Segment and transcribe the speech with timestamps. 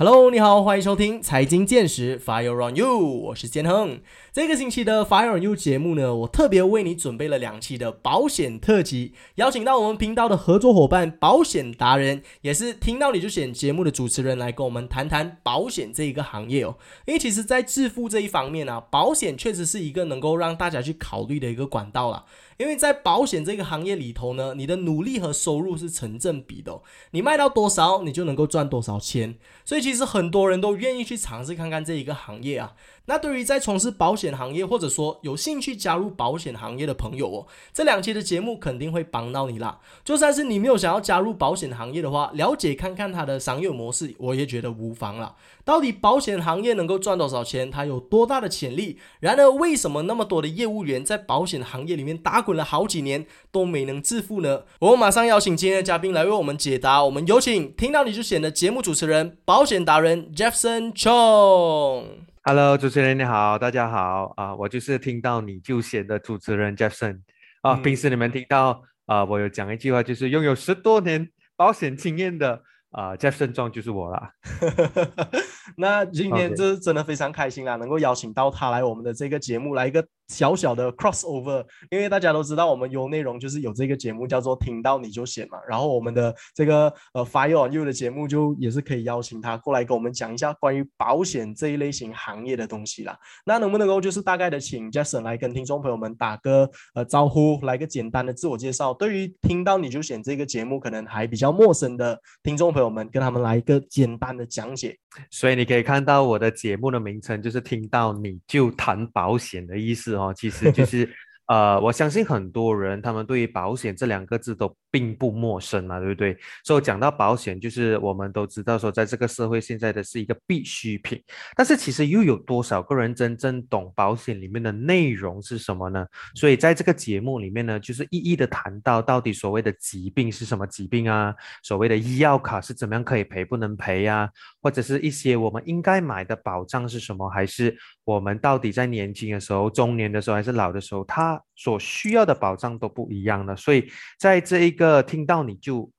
[0.00, 4.00] Hello，你好，欢迎收听财经见识 Fire on You，我是建亨。
[4.32, 16.76] 这个星期的 Fire on You 节目呢，我特别为你准备了两期的保险特辑，邀请到我们频道的合作伙伴保险达人，也是听到你就选节目的主持人来跟我们谈谈保险这一个行业哦。
[17.04, 22.24] 因为其实，在致富这一方面呢，保险确实是一个能够让大家去考虑的一个管道了。
[22.58, 26.82] 因为在保险这个行业里头呢，你的努力和收入是成正比的，
[27.12, 29.38] 你卖到多少，你就能够赚多少钱。
[29.64, 32.74] 所以其实很多人都愿意去尝试看看这一个行业啊。
[33.08, 39.80] 那对于在从事保险行业，或者说有兴趣加入保险行业的朋友哦，这两期的节目肯定会帮到你啦。
[40.04, 45.34] 就算是你没有想要加入保险行业的话，了解看看它的商业模式，我也觉得无妨啦。
[45.64, 47.70] 到底保险行业能够赚多少钱？
[47.70, 48.98] 它有多大的潜力？
[49.20, 54.64] 然而，为什么那么多的业务员在保险行业里面打滚了好几年都没能致富呢？
[54.80, 57.02] 我们马上邀请今天的嘉宾来为我们解答。
[57.02, 62.27] 我们有请听到你就选的节目主持人、保险达人 Jeffson Chong。
[62.48, 64.32] Hello，主持人你好，大家好。
[64.34, 67.20] 啊，我就是听到你就写的主持人 Jackson
[67.60, 74.32] 啊，平时你们听到啊，我有讲一句话，就是拥有十多年保险经验的啊，Jackson 状就是我啦。
[75.76, 80.04] 那今天这真的非常开心啦，能够邀请到他来我们的这个节目，来一个。
[80.28, 93.18] 小小的 crossover，因为大家都知道我们有内容就是有这个节目叫做听到你就写嘛，然后我们的这个呃 Fire on You 的节目就也是可以邀请他过来跟我们讲一下关于保险这一类型行业的东西啦。
[93.46, 98.92] 那能不能够就是大概的请 Jason 来跟听众朋友们打个呃招呼，来个简单的自我介绍？
[98.92, 104.94] 对于听到你就选这个节目可能还比较陌生的听众朋友们，跟他们来一个简单的讲解。
[105.30, 110.14] 所以你可以看到我的节目的名称就是听到你就谈保险的意思。
[110.14, 111.12] 哦，其实就是，
[111.48, 114.74] 呃，我相信很多人他们对于保险这两个字都。
[114.90, 116.34] 并不陌生嘛，对不对？
[116.64, 121.22] 所以讲到保险，就是我们都知道说，在这个社会现在的是一个必需品。
[121.54, 126.06] 但是其实又有多少个人真正懂保险里面的内容是什么呢？
[126.34, 134.26] 所以在这个节目里面呢，就是一一的谈到到底所谓的疾病是什么疾病啊，所谓的医药卡是怎么样可以赔不能赔呀，
[134.62, 143.56] 或者是一些我们应该买的保障是什么，还是我们到底在年轻的时候、中年的时候还是老的时候，他他所需要的保障都不一样的。
[143.56, 145.90] 所以在这一个听到你就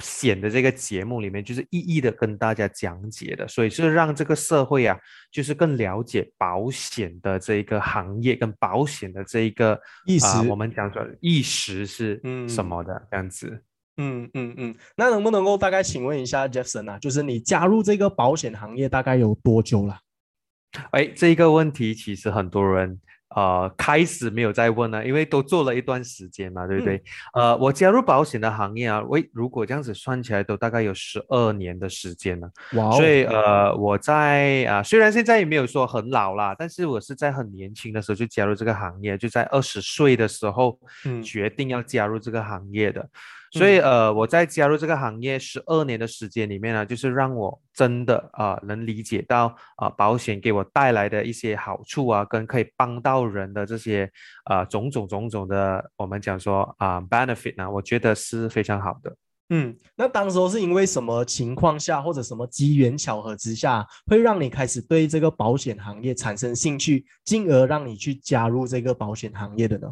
[0.00, 4.98] 显的这个节目里面，就是一一的跟大家讲解的，所以是让这个社会啊，
[5.30, 10.26] 就是更了解保险的这一个行业跟保险的这一个意识。
[10.48, 13.62] 我们讲说意识是什么的这样子。
[13.96, 19.98] 嗯嗯嗯，那能不能够大概请问一下 Jefferson 啊，就是你加入这个保险行业大概有多久了？
[20.90, 23.00] 哎，这一个问题其实很多人。
[23.34, 27.02] 呃，开始没有再问了，因为都做了一段时间嘛，对不对？
[27.34, 32.50] 呃，我加入保险的行业啊，为如果这样子算起来，都大概有十二年的时间了。
[32.74, 32.92] 哇！
[32.92, 40.78] 所以呃，我在啊，虽然现在也没有说很老啦，但是我是在很年轻的时候就加入这个行业，就在二十岁的时候
[41.22, 43.06] 决定要加入这个行业的。
[43.56, 54.10] 所以，呃，我在加入这个行业十二年的时间里面呢，就是让我真的啊能理解到啊保险给我带来的一些好处啊，跟可以帮到人的这些
[54.44, 59.16] 啊种种种种的，我们讲说啊 benefit 呢，我觉得是非常好的。
[59.48, 69.88] 嗯，那当时候是因为什么情况下，或者什么机缘巧合之下，会让你开始对这个保险行业产生兴趣，进而让你去加入这个保险行业的呢？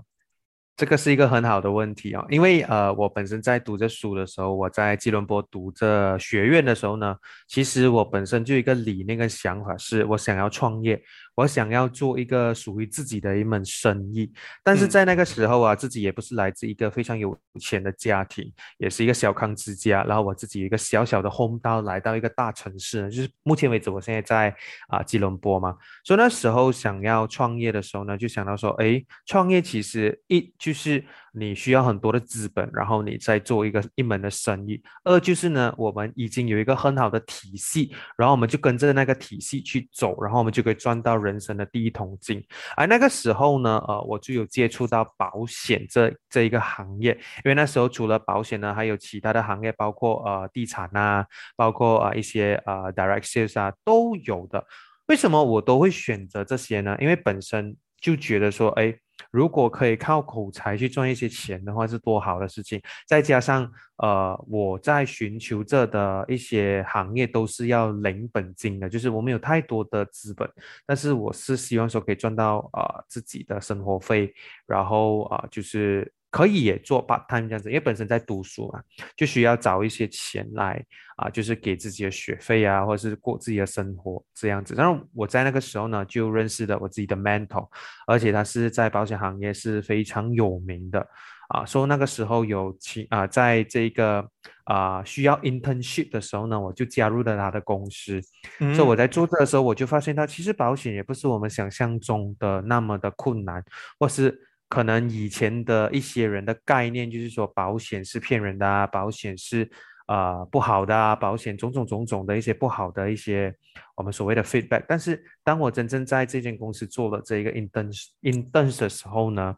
[0.77, 11.01] 这个是一个很好的问题啊，因为呃，我本身在读这书的时候，我在吉隆坡读这学院的时候呢，其实我本身就一个理念跟想法，是我想要创业。
[11.34, 20.05] 我想要做一个属于自己的一门生意，但是在那个时候啊，自己也不是来自一个非常有钱的家庭，也是一个小康之家。
[20.05, 24.55] 然后我自己有一个小小的 home 到来到一个大城市，就是目前为止我现在在
[24.89, 25.77] 啊吉隆坡嘛。
[26.05, 31.05] 所以那时候想要创业的时候呢，就想到说，哎，创业其实一就是。
[31.37, 34.81] 你需要很多的资本，然后你再做一个一门的生意。
[35.03, 42.41] 二就是呢，我们已经有一个很好的体系，然后我们就跟着那个体系去走，然后我们就可以赚到人生的第一桶金。
[42.76, 47.12] 而那个时候呢，呃，我就有接触到保险这这一个行业，
[47.44, 51.26] 因为那时候除了保险呢，还有其他的行业，包括呃地产啊，
[51.56, 54.64] 包括啊一些呃 direct sales 啊都有的。
[55.06, 56.97] 为什么我都会选择这些呢？
[57.00, 58.94] 因为本身就觉得说，哎。
[59.31, 62.81] 如果可以靠口才去赚一些钱的话，是多好的事情。
[63.06, 70.49] 再加上，呃，我在寻求这的一些行业都是要零本金的，就是我们有太多的资本，
[70.87, 74.32] 但是我是希望说可以赚到呃自己的生活费，
[74.66, 76.12] 然后啊，就是。
[76.34, 78.82] 可以也做 part time 这样子，因为本身在读书嘛，
[79.16, 80.84] 就需要找一些钱来
[81.14, 84.75] 啊，就是给自己的学费啊，或者是过自己的生活这样子。
[84.75, 87.69] 然后我在那个时候呢，就认识了我自己的 mentor，
[88.08, 91.06] 而且他是在保险行业是非常有名的
[91.50, 91.64] 啊。
[91.64, 94.28] 说那个时候有请啊，在这个
[94.64, 98.20] 啊需要 internship 的时候呢，我就加入了他的公司。
[98.58, 103.62] 所以我在做这的时候，我就发现到其实保险也不是我们想象中的那么的困难，
[104.00, 104.36] 或是。
[104.75, 109.71] 可能以前的一些人的概念就是说保险是骗人的啊，保险是
[110.09, 113.55] 呃不好的啊，保险种种种种的一些不好的一些
[113.94, 114.85] 我们所谓的 feedback。
[114.88, 117.88] 但是当我真正在这间公司做了这一个 intern
[118.23, 119.55] intern 的时候呢，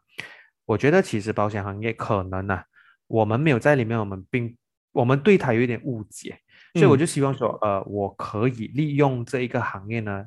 [0.65, 2.61] 我觉得其实保险行业可能呢，
[3.07, 4.55] 我们没有在里面，我们并
[4.91, 6.37] 我们对它有一点误解，
[6.75, 10.25] 所以我就希望说，呃，我可以利用这一个行业呢，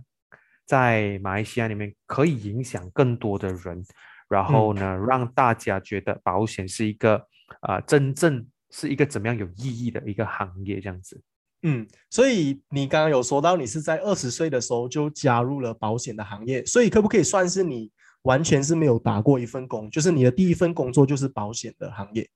[0.67, 3.85] 在马来西亚里面可以影响更多的人。
[4.31, 7.21] 然后呢，让大家觉得保险是一个
[7.63, 11.21] 啊，真正是一个怎么样有意义的一个行业这样子。
[11.63, 17.91] 嗯，所以你刚刚有说到你是在二十岁的时候就加入了保险的行业，所以可不可以算是你
[18.23, 22.27] 完全是没有打过一份工，就是你的第一份工作就是保险的行业？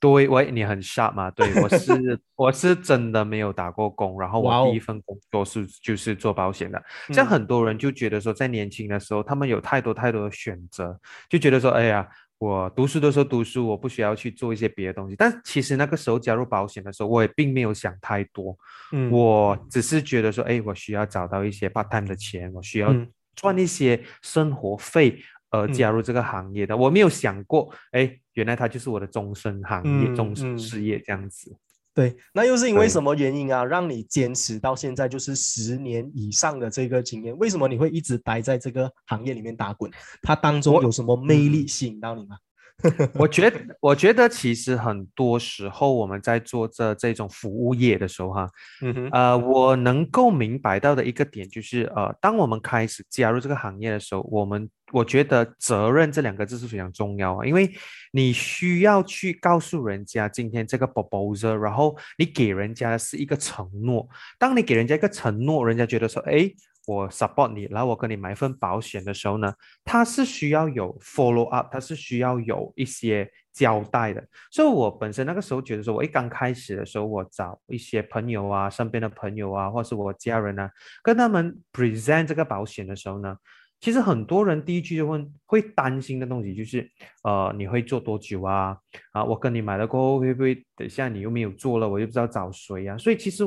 [0.00, 1.28] 对，喂，你很 sharp 嘛？
[1.32, 6.80] 对我 是我是真的没有打过工，然后我第一份工作是就是做保险的。
[7.12, 10.96] 像很多人就觉得说，在年轻的时候，他们有太多太多的选择，
[11.28, 12.08] 就觉得说，哎呀，
[12.38, 15.16] 我读书的时候读书，我不需要去做一些别的东西。
[15.16, 18.56] 但其实那个时候加入保险的时候，我也并没有想太多，
[18.92, 22.94] 嗯，我只是觉得说，哎，我需要找到一些 part time 的钱，我需要
[23.34, 25.20] 赚一些生活费。
[25.50, 31.56] 呃，加入这个行业的，我没有想过，哎，原来它就是我的终身行业、终身事业这样子。
[31.94, 37.36] 对，那又是因为什么原因啊，让你坚持到现在就是十年以上的这个经验？
[37.38, 39.90] 为什么你会一直待在这个行业里面打滚？
[40.22, 42.36] 它当中有什么魅力吸引到你吗？
[43.18, 48.48] 我觉得，我觉得其实很多时候我们在做这这种服务业的时候，哈，
[48.82, 57.70] 嗯哼，呃，我能够明白到的一个点就是，呃，当我们开始加入这个行业的时候，我们我觉得责任这两个字是非常重要啊，因为
[58.12, 64.08] 你需要去告诉人家今天这个 proposal，然后你给人家是一个承诺，
[64.38, 66.50] 当你给人家一个承诺，人家觉得说，哎。
[66.86, 69.52] 我 support 你，然后我跟你买一份保险的时候呢，
[69.84, 74.26] 他是需要有 follow up，他是需要有一些交代的。
[74.50, 80.70] 所以，我本身那个时候觉得说，我一刚开始的时候，我找一些朋友啊，身边的朋友啊，或是我家人啊，
[81.02, 83.36] 跟他们 present 这个保险的时候呢，
[83.80, 86.90] 其实很多人第一句就问，会担心的东西就是，
[87.22, 88.76] 呃，你会做多久啊？
[89.12, 92.96] 啊，我跟你买了过后，会不会等下你又没有做了，我又不知道找谁啊？
[92.98, 93.44] 所以其实。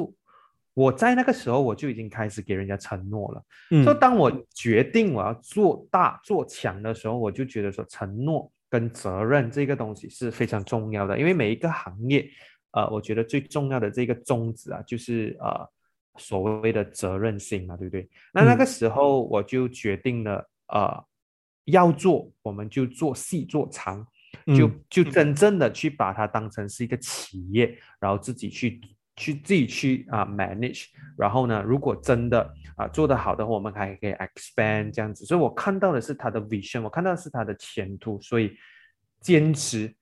[0.74, 3.44] 我在那个时候我就已经开始给人家承诺了，
[3.84, 12.26] 说当我决定我要做大做强的时候，我就觉得说承诺跟责任这个东西是非常重要的，因为每一个行业，
[12.72, 15.70] 呃，我觉得最重要的这个宗旨啊，就是呃
[16.18, 18.10] 所谓的责任心嘛，对不对？
[18.34, 21.06] 那那个时候我就决定了，呃，
[21.66, 24.06] 要做我们就做细做长，
[24.56, 28.82] 就就真正的去把它当成是一个企业，然后自己去。
[29.18, 30.86] 去自己去啊 manage，
[31.18, 35.26] 然后呢，如果真的啊做得好的话，我们还可以 expand 这样子。
[35.26, 38.58] 所以我看到的是他的 vision，我看到的是他的前途，所以
[39.20, 39.94] 坚持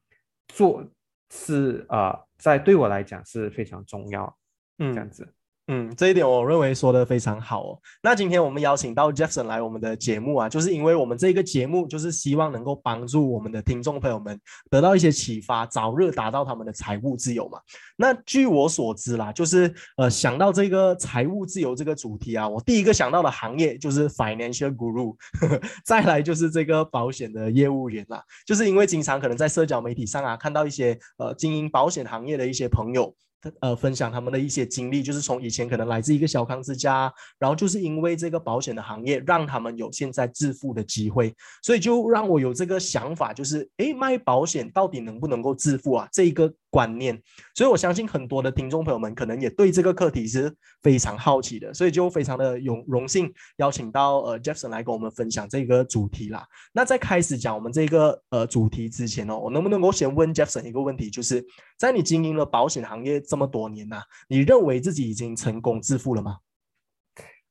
[0.48, 0.88] 做
[1.32, 4.38] 是啊，在对我来讲是非常重要，
[4.78, 5.26] 嗯，这样子。
[5.26, 5.34] 嗯，
[5.72, 7.80] 嗯这一点我认为说的非常好哦。
[8.02, 14.42] 那今天我们邀请到 Jackson 来我们的节目啊，就是因为我们这个节目就是希望能够帮助我们的听众朋友们
[14.72, 17.60] 得到一些启发，早日达到他们的财务自由嘛。
[17.96, 25.16] 那据我所知啦，就是呃想到这个财务自由这个主题啊，我第一个想到的行业就是 Financial Guru，
[25.86, 28.24] 再来就是这个保险的业务员啦。
[28.44, 33.16] 就是因为经常可能在社交媒体上啊，看到一些呃经营保险行业的一些朋友。
[33.62, 46.08] 呃，分享他们的一些经历，就是从以前可能来自一个小康之家，然后就是因为这个保险的行业，让他们有现在致富的机会，所以就让我有这个想法，就是诶，卖保险到底能不能够致富啊？
[46.12, 46.54] 这一个。
[46.70, 47.20] 观念，
[47.56, 56.46] 所以我相信很多的听众朋友们可能也对这个课题是非常好奇的，所以就非常的有荣幸邀请到呃 Jefferson 来跟我们分享这个主题啦。
[56.72, 61.46] 那在开始讲我们这个呃主题之前哦，我能不能够先问 Jefferson 一个问题，就是
[61.78, 66.38] 在你经营了保险行业这么多年呐，你认为自己已经成功致富了吗？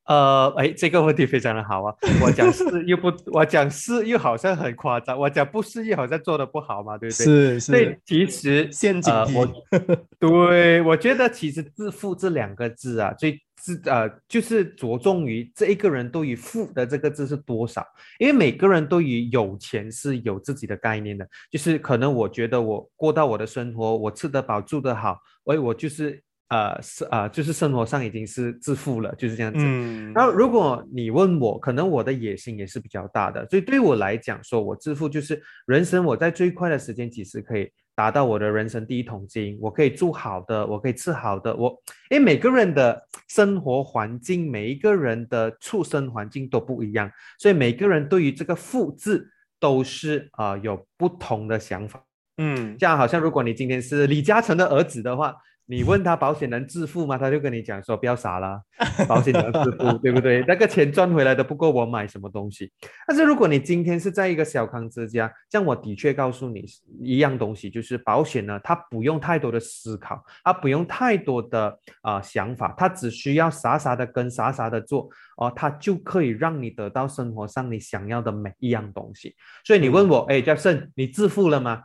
[0.09, 1.95] 呃，哎，这个问题非常的好啊！
[2.25, 7.25] 我讲是又不，我讲是又好像很夸张，我讲不是又好像做的不好嘛，对不对？
[7.25, 7.73] 是是。
[7.73, 9.35] 对，其实陷阱题。
[9.37, 9.47] 我
[10.19, 17.85] 对我觉得其实“致富”这两个字啊，最是呃，就是着重于这一个人对于富的这个字是多少，
[18.19, 29.59] 因为每个人对于有钱是有自己的概念的，就是可能我觉得我过到我的生活，我吃得饱住得好，哎，我就是呃是呃就是生活上已经是致富了，就是这样子。
[29.63, 37.71] 嗯，然后如果你问我，可能我的野心也是比较大的，所以对我来讲，说我致富就是人生我在最快的时间其实可以。
[37.99, 41.69] 达到我的人生第一桶金，我可以住好的，我可以吃好的，我
[42.11, 49.29] 因为每个人的生活环境，每一个人的出生环境都不一样，所以每个人对于这个富字
[49.59, 52.01] 都是啊有不同的想法。
[52.37, 55.35] 嗯，这样好像如果你今天是李嘉诚的儿子的话。
[55.71, 57.19] 你问他保险能致富吗？
[57.19, 58.59] 他就跟你讲说不要傻了，
[59.07, 60.43] 保险能致富，对不对？
[60.49, 62.73] 那个钱赚回来的不够我买什么东西。
[63.07, 66.65] 但是如果你今天是在一个小康之家，像我的确告诉你
[67.03, 79.37] 一样东西，就是保险呢，它不用太多的思考，它不用太多的啊想法，它只需要傻傻的跟傻傻的做哦，它就可以让你得到生活上你想要的每一样东西。
[79.67, 81.83] 所以你问我，哎，嘉盛，你致富了吗？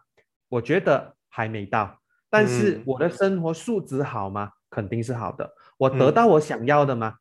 [0.47, 1.99] 我觉得还没到。
[2.33, 4.49] 但是我的生活素质好吗？
[4.71, 5.47] 肯定是好的。
[5.77, 7.13] 我得到我想要的吗？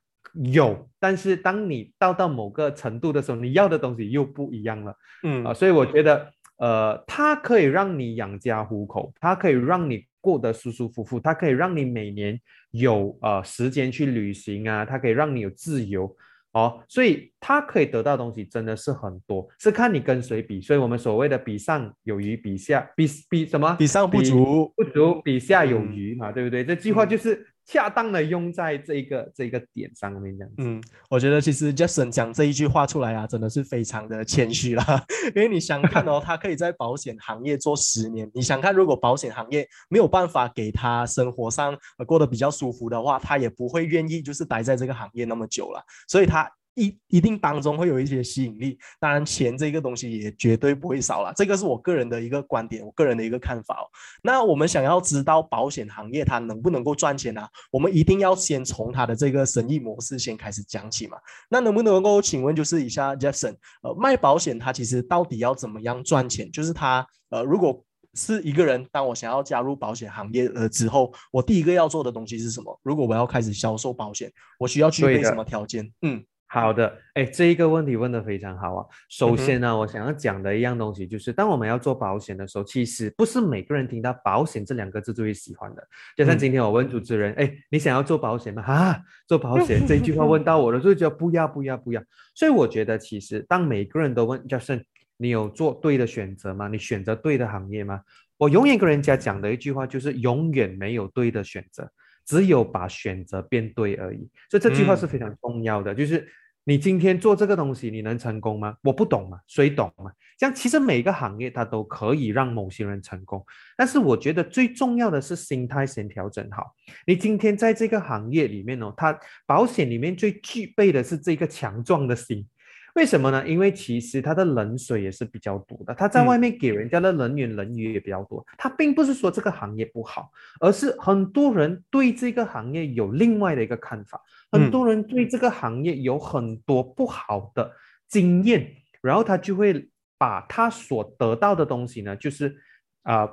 [0.54, 0.88] 有。
[0.98, 4.96] 但是当你到到某个程度的时候，你要的东西又不一样了。
[5.22, 12.40] 嗯啊，所以我觉得，呃，它可以让你养家糊口，它可以让你过得舒舒服服，它可以让你每年
[12.70, 16.16] 有呃时间去旅行啊，它可以让你有自由。
[16.52, 20.60] 哦，所以他可以得到东西真的是很多，是看你跟谁比。
[20.60, 23.74] 所以我们所谓的比上有余，比下比比什么？
[23.78, 26.64] 比上不足，不足比下有余嘛，对不对？
[26.64, 30.56] 这句话就是恰当的用在这一个这一个点上面这样子。
[30.58, 34.84] 嗯，我觉得其实 Jason 讲这一句话出来啊，真的是非常的谦虚啦。
[35.34, 41.76] 因为你想看哦， 他可以在保险行业做十年，你想看如果保险行业没有办法给他生活上
[42.06, 45.82] 过得比较舒服的话，他也不会愿意就是待在这个行业那么久了。
[46.08, 46.50] 所以他。
[46.74, 53.84] 一一定当中会有一些吸引力，当然钱这个东西也绝对不会少了，这个是我个人的一个观点，我个人的一个看法哦。
[54.22, 57.46] 那我们想要知道保险行业它能不能够赚钱呢？
[57.70, 61.18] 我们一定要先从它的这个生意模式先开始讲起嘛。
[61.48, 66.50] 那能不能够请问就是以下 Jackson，呃，卖保险它其实到底要怎么样赚钱？
[66.50, 72.80] 就是它呃，如果是一个人，当我想要加入保险行业呃之后，我第一个要做的东西是什么？
[72.82, 75.92] 如果我要开始销售保险，我需要具备什么条件？
[76.00, 76.24] 嗯。
[76.52, 78.86] 好的，哎，这一个问题问得非常好啊。
[79.08, 85.82] 首先呢，我想要讲的一样东西就是，当我们要做保险的时候，其实不是每个人听到保险这两个字就会喜欢的。
[86.14, 88.62] 就像今天我问主持人，哎，你想要做保险吗？
[88.64, 92.02] 啊，做保险 这一句话问到我了，就觉得不要不要不要。
[92.34, 94.84] 所以我觉得，其实当每个人都问，Justin，
[95.16, 96.68] 你有做对的选择吗？
[96.68, 98.02] 你选择对的行业吗？
[98.36, 101.90] 我永远跟人家讲的一句话就是，永远没有对的选择，
[102.26, 104.28] 只有把选择变对而已。
[104.50, 106.28] 所以这句话是非常重要的，就是。
[106.64, 108.76] 你今天做这个东西，你能成功吗？
[108.82, 110.12] 我不懂嘛，谁懂嘛？
[110.38, 113.44] 这样其实每个行业它都可以让某些人成功，
[113.76, 116.72] 但是我觉得最重要的是心态先调整好。
[117.06, 122.46] 你今天在这个行业里面哦，它保险里面最具备的是这个强壮的心。
[122.94, 123.48] 为什么呢？
[123.48, 128.44] 因为其实它的冷水也是比较多的，他在外面给人家的冷言冷语也比较多。
[128.58, 134.20] 他并不是说这个行业不好，而是很多人对这个行业有另外的一个看法，
[134.52, 137.72] 很多人对这个行业有很多不好的
[138.06, 142.56] 经验，然后他就会把他所得到的东西呢，就是
[143.02, 143.28] 啊，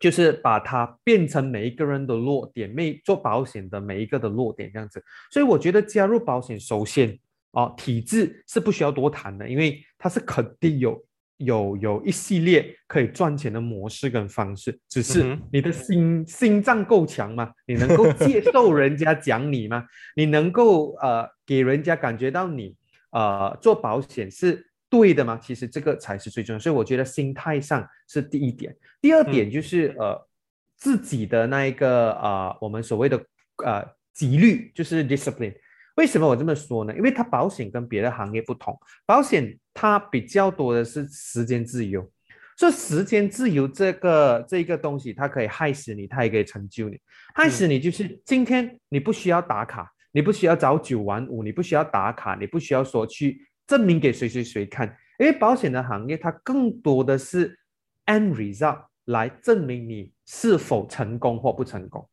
[0.00, 5.04] 就是把它变成每一个人的弱点，每做保险的每一个的弱点这样子。
[5.30, 7.18] 所以我觉得加入保险，首先。
[7.52, 11.02] 哦，体制是不需要多谈的，因为它是肯定有
[11.38, 17.50] 有有一系列可以赚钱的模式跟方式，只是你的心心脏够强吗？
[17.66, 19.84] 你能够接受人家讲你吗？
[20.16, 22.74] 你能够呃给人家感觉到你
[23.10, 25.38] 呃做保险是对的吗？
[25.40, 30.28] 其实这个才是最重要，所以我觉得心态上是第一点，第二点就是呃
[30.76, 33.16] 自己的那一个呃我们所谓的
[33.64, 35.54] 呃纪律，就是 discipline。
[35.94, 36.94] 为什么我这么说呢？
[36.94, 42.10] 因为它保险跟别的行业不同，保险它比较多的是时间自由。
[42.56, 46.98] 所以时间自由这个这个东西，它可以害死你，它也可以成就你。
[47.32, 54.88] 害死你就是今天你不需要打卡，你不需要早九晚五，你不需要打卡，你不需要说去证明给谁谁谁看。
[55.20, 57.56] 因为保险的行业它更多的是
[58.06, 62.04] end result 来证明你是否成功或不成功。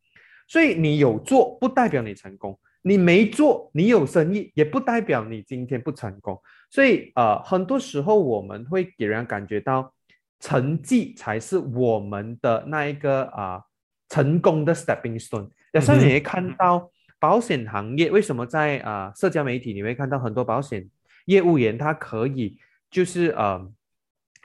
[0.47, 2.59] 所以你有做不代表你成功。
[2.87, 6.39] 你没做，你有生意也不代表你今天不成功。
[6.75, 9.93] 所以，呃，很多时候我们会给人感觉到，
[10.41, 13.63] 成绩才是我们的那一个啊
[14.09, 15.49] 成功的 stepping stone。
[15.71, 20.85] 有时候你会看到，保险行业为什么在啊、社交媒体你会看到很多保险
[21.27, 22.57] 业务员他可以
[22.91, 23.71] 就是呃。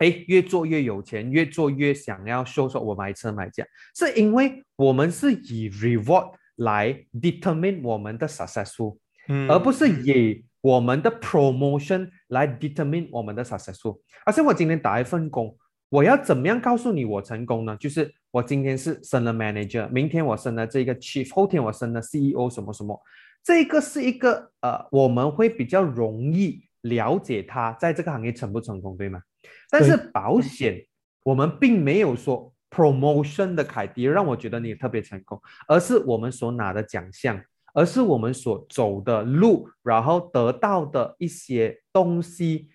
[0.00, 3.62] 哎，越做越有钱，越做越想要说说我买车买家，
[3.94, 8.96] 是因为我们是以 reward 来 determine 我们的 successful，
[9.28, 14.00] 嗯而不是以我们的 promotion 来 determine 我们的 successful。
[14.24, 15.56] 而且我今天打一份工，
[15.88, 17.76] 我要怎么样告诉你我成功呢？
[17.76, 23.00] 就是我今天是升了 manager，明天我升了这个 chief，后天我升了 CEO 什么什么，
[23.42, 29.20] 这个是一个呃，我们会比较容易了解他在这个行业成不成功，对吗？
[29.68, 30.86] 但是保险，
[31.24, 37.40] 我们并没有说 promotion 的凯迪让我觉得你特别成功，而是我们所拿的奖项，
[37.74, 42.68] 而是我们所走的路，然后得到的一些东西，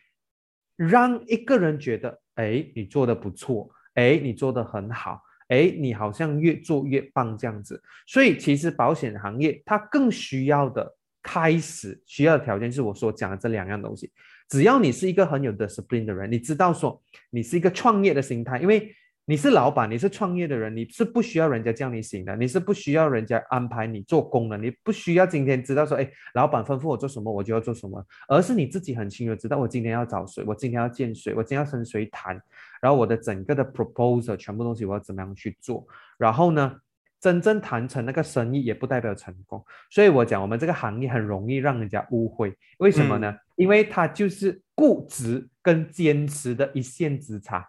[0.76, 7.82] 让一个人觉得，哎，你做的不错，哎，你做的很好，哎，你好像越做越棒这样子。
[8.08, 14.12] 所以其实保险行业它更需要的开始需要的条件是我所讲的这两样东西。
[14.48, 18.96] 只要你是一个很有 discipline 的人，你知道说你是一个创业的心态，因为
[19.28, 32.40] 你是老板，你是创业的人，你是不需要人家叫你醒的，你是不需要人家安排你做工的，你不需要今天知道说，哎，老板吩咐我做什么，我就要做什么，而是你自己很清楚知道我今天要找谁，我今天要见谁，我今天要跟谁谈，
[32.80, 35.86] 然后我的整个的 proposal 全部东西我要怎么样去做，
[36.18, 36.80] 然后呢？
[37.22, 43.34] 真正谈成那个生意也不代表成功，所以我讲我们这个行业很容易让人家误会，为什么呢？
[43.56, 47.68] 因为它就是固执跟坚持的一线之差。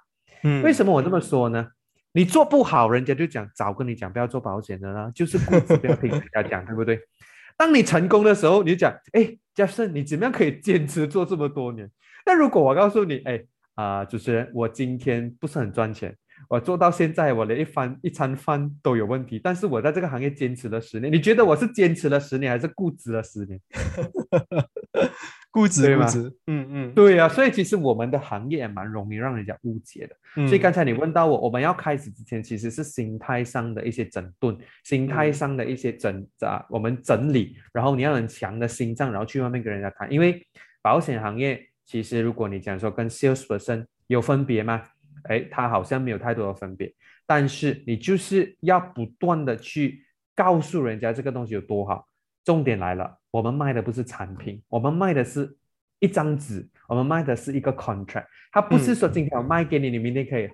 [0.62, 1.68] 为什么我这么说呢？
[2.12, 6.98] 你做不好，人家就讲早跟你讲不要做保险的啦，就是固执不要听人家讲，对不对？
[7.58, 11.90] 当你成功的时候，你就讲，哎，嘉盛，你怎么样可以坚持做这么多年？
[12.24, 13.42] 那如果我告诉你，哎
[13.74, 16.16] 啊、主持人，我今天不是很赚钱。
[16.48, 21.12] 我做到现在，我连一饭一餐饭都有问题，但是我在这个行业坚持了十年。
[21.12, 23.60] 你觉得我是坚持了十年，还是固执了十年？
[25.56, 30.14] 固执对吗固执，嗯嗯，对呀、所以其实我们的行业也蛮容易让人家误解的。
[30.36, 40.12] 嗯所以刚才你问到我，我们要开始之前，其实是心态上的一些整顿，心态上的一些整啊，我们整理，然后你要很强的心脏，然后去外面跟人家谈。
[40.12, 40.46] 因为
[40.82, 44.82] 保险行业其实如果你讲说跟 sales person 有分别吗？
[45.24, 46.92] 哎，它好像没有太多的分别，
[47.26, 50.04] 但是你就是要不断的去
[50.34, 52.06] 告诉人家这个东西有多好。
[52.44, 55.54] 重点来了，我们卖的不是产品，我们卖的是
[55.98, 58.24] 一张纸，我们卖的是一个 contract。
[58.50, 60.48] 它不是说今天我卖给你，你明天可以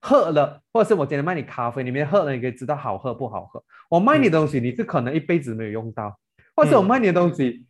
[0.00, 3.62] 喝了，或者是我今天卖你咖啡，你明天喝了你可以知道好喝不好喝。
[3.90, 6.18] 我卖你东西，你是可能一辈子没有用到，
[6.56, 7.66] 或者我卖你的东西，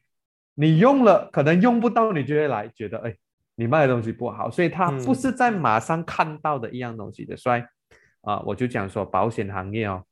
[0.55, 3.17] 你用了可能用不到，你就会来觉得哎，
[3.57, 7.37] 你卖的东西不好，所以它不是在马上看到的一样东西的。
[7.37, 7.63] 所以
[8.21, 10.05] 啊、我就讲说保险行业哦，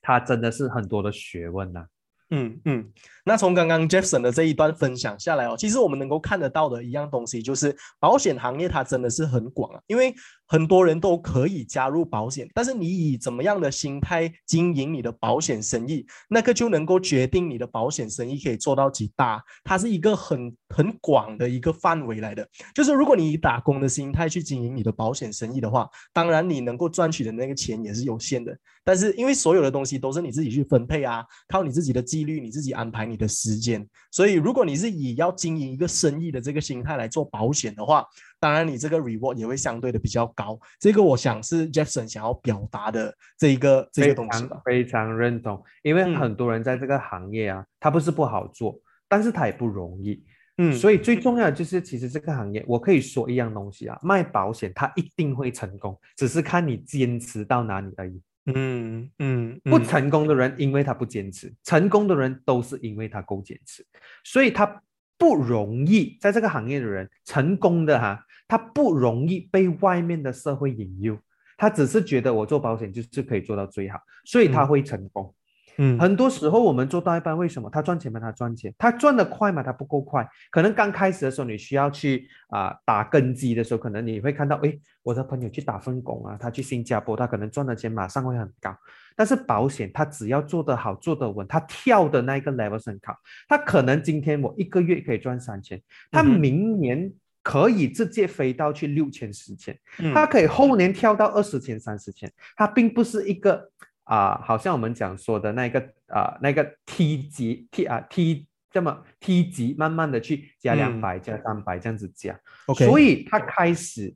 [0.00, 1.86] 它真的是很多的学问呐、
[2.30, 2.88] 嗯嗯，
[3.24, 10.14] 那从刚刚 Jefferson 的这一段分享下来哦，其实我们能够看得到的一样东西就是保险行业它真的是很广啊，因为
[10.50, 22.44] 很多人都可以加入保险，但是你以怎么样的心态经营你的保险生意，那个就能够决定你的保险生意可以做到几大，它是一个很很广的一个范围来的。
[22.74, 33.88] 就是如果你以打工的心态去经营你的保险生意的话，当然你能够赚取的那个钱也是有限的，但是因为所有的东西都是你自己去分配啊，靠你自己的纪律，你自己安排你的时间。
[34.10, 38.04] 所以如果你是以要经营一个生意的这个心态来做保险的话，
[38.40, 40.58] 当然你这个 reward 也会相对的比较高。
[40.80, 44.60] 这个我想是 Jefferson 想要表达的这一个这非个东西吧。
[44.64, 50.24] 非常认同，因为嗯很多人在这个行业啊，他不是不好做，但是他也不容易。
[50.56, 58.20] 嗯，所以最重要的就是，其实这个行业，我可以说一样东西啊，卖保险它一定会成功，只是看你坚持到哪里而已。
[58.52, 63.86] 嗯嗯，不嗯成功的人，因为他不坚持；成功的人都是因为他够坚持，
[64.24, 64.82] 所以他
[65.16, 71.16] 不容易在这个行业的人成功的哈，他不容易被外面的社会引诱，
[71.56, 75.32] 他只是觉得我做保险就是可以做到最好，所以他嗯会成功。
[75.78, 78.18] 嗯很多时候我们做到一半，为什么他赚钱吗？
[78.20, 79.62] 他赚钱，他赚得快吗？
[79.62, 80.28] 他不够快。
[80.50, 88.76] 可能刚开始的时候，你需要去啊、打根基的时候，可能你会看到，诶，我的朋友去打份工啊，他去新加坡，他可能赚的钱马上会很高。
[89.16, 93.14] 但是保险，他只要做得好、做得稳，他跳的那一个 level 是很高。
[93.48, 97.10] 他可能今天我一个月可以赚三千，他明年
[97.50, 99.76] 可以直接飞到去六千、十千。
[99.98, 100.14] 嗯。
[100.14, 103.70] 它可以后年跳到二十千、三十千，它并不是一个
[104.04, 112.38] 啊、好像我们讲说的那个啊、那个梯级 T 啊 T 这么梯级，慢慢的去加两百、加三百这样子加。
[112.66, 114.14] OK，所以它开始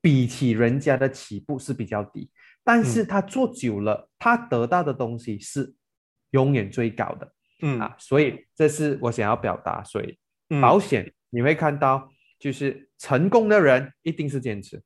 [0.00, 2.30] 比起人家的起步是比较低，
[2.62, 5.74] 但是他做久了，他得到的东西是
[6.30, 7.32] 永远最高的。
[7.62, 7.80] 嗯。
[7.80, 9.82] 啊，所以这是我想要表达。
[9.84, 10.18] 所以
[10.50, 10.60] 嗯。
[10.60, 12.10] 保险你会看到，
[12.44, 14.78] 就是成功的人一定是坚持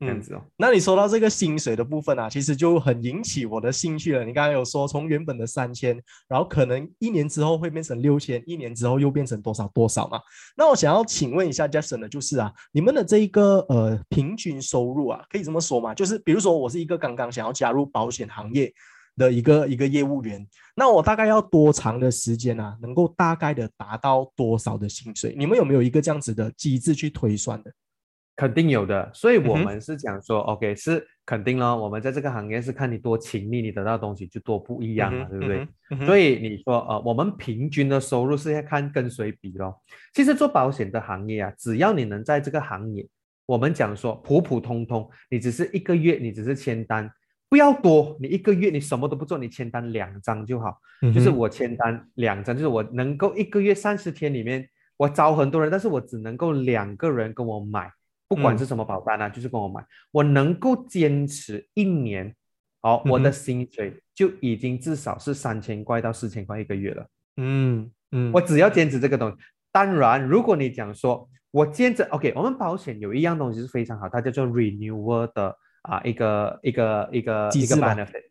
[0.00, 0.42] 这样嗯子哦。
[0.56, 4.24] 那你说到这个薪水的部分啊，其实就很引起我的兴趣了。
[4.24, 10.18] 你刚刚有说从原本的三千，然后可能一年之后会变成六千，一年之后又变成多少多少嘛？
[10.56, 15.94] 那我想要请问一下 Jason 的就是啊，你们的这一个呃平均收入啊，可以这么说嘛？
[15.94, 18.72] 就是比如说我是一个刚刚想要加入保险行业
[19.16, 25.34] 的一个一个业务员，那我大概要多长的时间啊，能够大概的达到多少的薪水？
[25.38, 27.72] 你们有没有一个这样子的机制去推算的？
[28.36, 31.76] 肯定有的，所以我们是讲说、o k 是肯定咯。
[31.76, 36.04] 我们在这个行业是看你多勤力，你得到的东西就多不一样嘛，对不对？？
[36.04, 39.80] 所以以你说呃，我们平均的收入是要看跟谁比咯。
[40.12, 43.06] 其实做保险的行业啊，只要你能在这个行业，
[43.46, 47.08] 我们讲说普普通通，你只是一个月，你只是签单，
[47.48, 50.78] 不要多，你一个月你什么都不做，你签单两张就好。
[51.02, 57.90] 嗯就是我签单两张，就是我能够一个月三十天里面，我招很多人，但是我只能够两个人跟我买，
[58.26, 62.34] 不管嗯是什么保单啊，就是跟我买，我能够坚持一年，
[62.80, 67.06] 好、我的薪水就已经至少是三千块到四千块一个月了。
[67.36, 69.36] 嗯嗯，我只要坚持这个东西。
[69.70, 78.24] 当然，如果你讲说我坚持，OK，我们保险有一样东西是非常好，它叫做 renewal 的啊一个一个一个一个 benefit。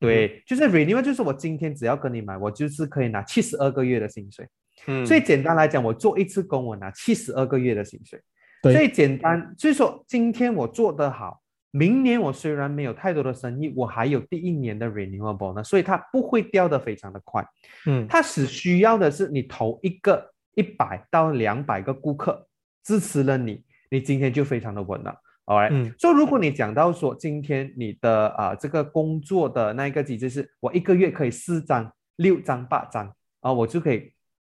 [0.00, 4.46] 对，就是 renewal，就是我今天只要跟你买，我就是可以拿七十二个月的薪水。
[4.86, 8.22] 嗯所以简单来讲，我做一次工，我拿七十二个月的薪水。
[8.62, 11.40] 对所以简单，所以说今天我做得好，
[11.72, 17.44] 明年我虽然没有太多的生意，我还有第一年的 renewal bonus，所以它不会掉得非常的快。
[17.86, 22.46] 嗯它只需要的是你投一个一百到两百个顾客
[22.84, 25.12] 支持了你，你今天就非常的稳了。
[25.48, 34.12] All right，、嗯所以如果你讲到说今天你的啊、这个工作的那一个机制是我一个月可以四张、六张、八张啊、我就可以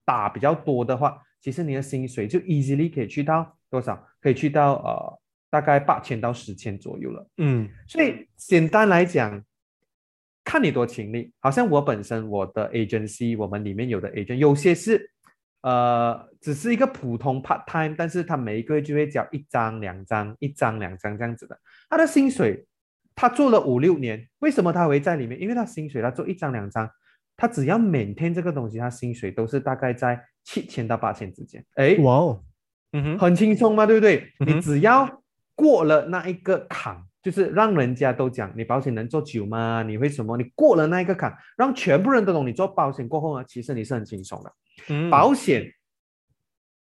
[0.05, 4.05] 打比较多的话，其实你的薪水就 easily 可以去到多少？
[4.21, 7.25] 可以去到呃大概八千到十千左右了。
[7.37, 9.41] 嗯所以简单来讲，
[10.43, 11.33] 看你多勤力。
[11.39, 15.09] 好像我本身我的 agency，我们里面有的 agent，有些是
[15.63, 21.59] 呃只是一个普通 part time，但是他每一个月就会交一张、两张、一张、两张这样子的。
[21.89, 22.67] 他的薪水，
[23.15, 25.41] 他做了五六年，为什么他会在里面？
[25.41, 26.89] 因为他薪水他做一张、两张，
[27.37, 31.63] 他只要每天这个东西，他薪水都是大概在七千到八千之间。
[31.75, 32.45] 哎，哇哦，
[32.93, 34.33] 嗯哼，很轻松嘛，对不对？
[34.41, 35.23] 嗯你只要
[35.55, 39.83] 过了那一个坎，就是让人家都讲你保险能做久吗？
[39.83, 40.37] 你会什么？
[40.37, 44.53] 你过了那一个坎，让全部人都懂你做保险过后呢，其实你是很轻松的。
[44.89, 45.71] 嗯保险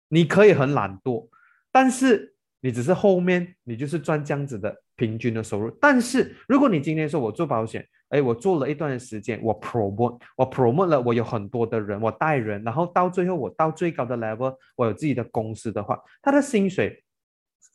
[0.09, 1.29] 你可以很懒惰，
[1.70, 5.70] 但是你只是后面你就是赚这样子的平均的收入。
[5.81, 17.05] 但是如果你今天说我做保险，哎，我做了一段时间，我 promote，我 promote 了，我有很多的人，我带人，然后到最后我到最高的 level，我有自己的公司的话，他的薪水。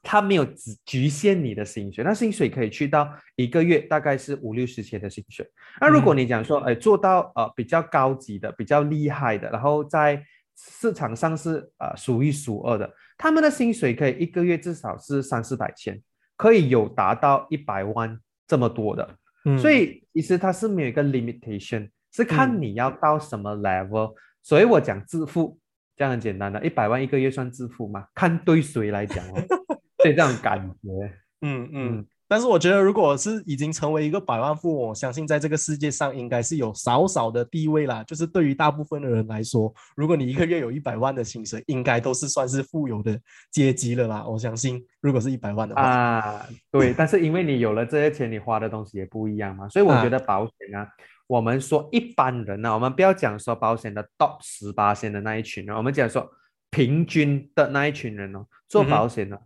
[0.02, 5.46] 他没有只局限你的薪水，那薪水可以去到一个月大概是五六十千的薪水。
[5.82, 10.24] 那如果你讲说，哎，做到呃比较高级的、比较厉害的，然后在
[10.56, 16.00] 市场上是呃数一数二的，他们的薪水可以一个月至少是三四百千，
[16.38, 19.18] 可以有达到一百万这么多的。
[19.48, 24.14] 嗯所以其实它是没有一个 limitation，是看嗯你要到什么 level。
[24.42, 25.60] 所以我讲致富，
[25.96, 28.06] 这样很简单的，一百万一个月算致富吗？
[28.14, 29.58] 看对谁来讲哦，对
[30.14, 30.90] 这种感觉。
[31.42, 38.04] 嗯嗯嗯，但是我觉得，如果是已经成为一个百万富翁，我相信在这个世界上应该是有少少的地位啦。
[38.04, 43.20] 就是对于大部分的人来说，如果你一个月有一百万的薪水，应该都是算是富有的
[43.52, 44.26] 阶级了啦。
[44.26, 50.90] 我相信，如果是一百万的话，啊，对，但是因为你有了这些钱，你花的东西也不一样嘛，所以我啊觉得保险啊，
[51.28, 56.28] 我们说一般人呢、我们不要讲说保险的 top 十八线的那一群人，我们讲说
[56.72, 59.38] 平均的那一群人哦，做保险呢，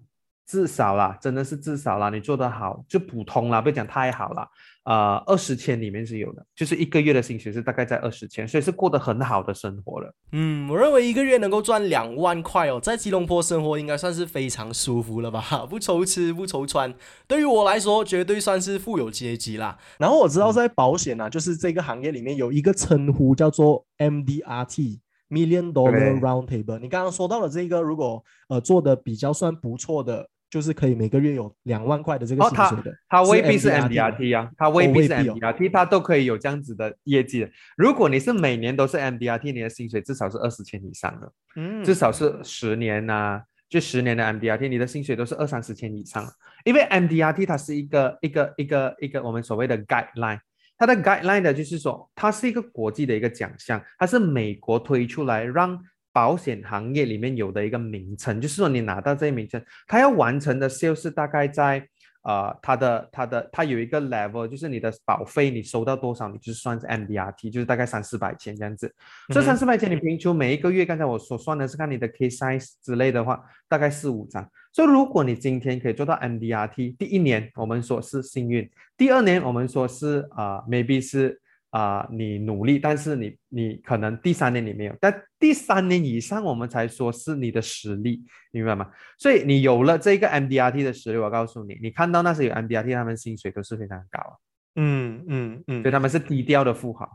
[0.49, 4.49] 至少啦，真的是至少啦，你做得好就普通啦，不要讲太好啦，
[4.83, 10.11] 呃，二十千里面是有的，就是一个月的薪水是大概在二十千，所以是过得很好的生活了。
[10.31, 15.43] 嗯，我认为一个月能够赚两万块哦，在吉隆坡生活应该算是非常舒服了吧？
[15.69, 16.91] 不愁吃不愁穿，
[17.27, 19.77] 对于我来说绝对算是富有阶级啦。
[19.99, 25.01] 然后我知道在保险啊，就是这个行业里面有一个称呼叫做 MDRT。
[25.31, 37.49] Million Dollar Round Table，你刚刚说到了这个，如果呃做的比较算不错的，就是可以每个月有两万块的这个薪水的，它未必是 MDRT 啊，它未必是 MDRT，它都可以有这样子的业绩的。
[37.77, 46.25] 如果你是每年都是 MDRT，你的薪水至少是二十千以上的，嗯，至少是十年呐、就十年的 MDRT，你的薪水都是二三十千以上。
[46.65, 50.39] 因为 MDRT 它是一个一个一个一个我们所谓的 guideline，
[50.77, 55.79] 它的 guideline 的就是说，它是一个国际的一个奖项，它是美国推出来让
[56.19, 61.87] 保险行业里面有的一个名称，就是说你拿到这一名称，它要完成的 sales 大概在。
[62.21, 68.93] 呃，它的它的它有一个 level，就是你的保费你收到多少，你就算是 MDRT，就是大概三四百千这样子。
[69.29, 74.47] 这三四百千你平均每一个月，刚才我所算的是看你的 case size 之类的话，大概四五张。
[74.73, 81.39] 所以如果你今天可以做到 MDRT，第一年我们说是幸运，第二年我们说是啊，maybe 是。
[81.71, 88.89] 啊，你努力，但是你你可能第三年你没有，但第三年以上我们才说是你的实力，明白吗？
[89.17, 94.39] 所以你有了这个 MDRT 的实力，我告诉你，你看到那些有 MDRT，他们薪水都是非常高，
[94.75, 97.07] 嗯嗯嗯，所以他们是低调的富豪。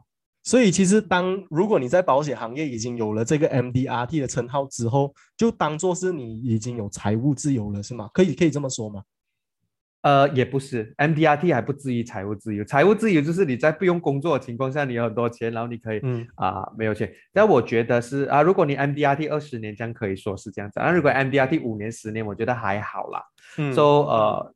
[0.45, 8.11] 所以其实当如果你在保险行业已经有了这个 MDRT 的称号之后，就当做是你已经有财务自由了，是吗？
[8.13, 9.03] 可以可以这么说吗？
[10.05, 12.63] 呃，也不是，MDRT 还不至于财务自由。
[12.63, 16.01] 财务自由就是你在不用工作的情况下，你有很多钱，然后你可以
[16.35, 17.11] 啊没有钱。
[17.33, 20.79] 但我觉得是啊，如果你 MDRT 二十年，这样可以说是这样子。
[20.79, 23.23] 那如果 MDRT 五年、十年，我觉得还好啦。
[23.57, 24.55] 嗯，说呃，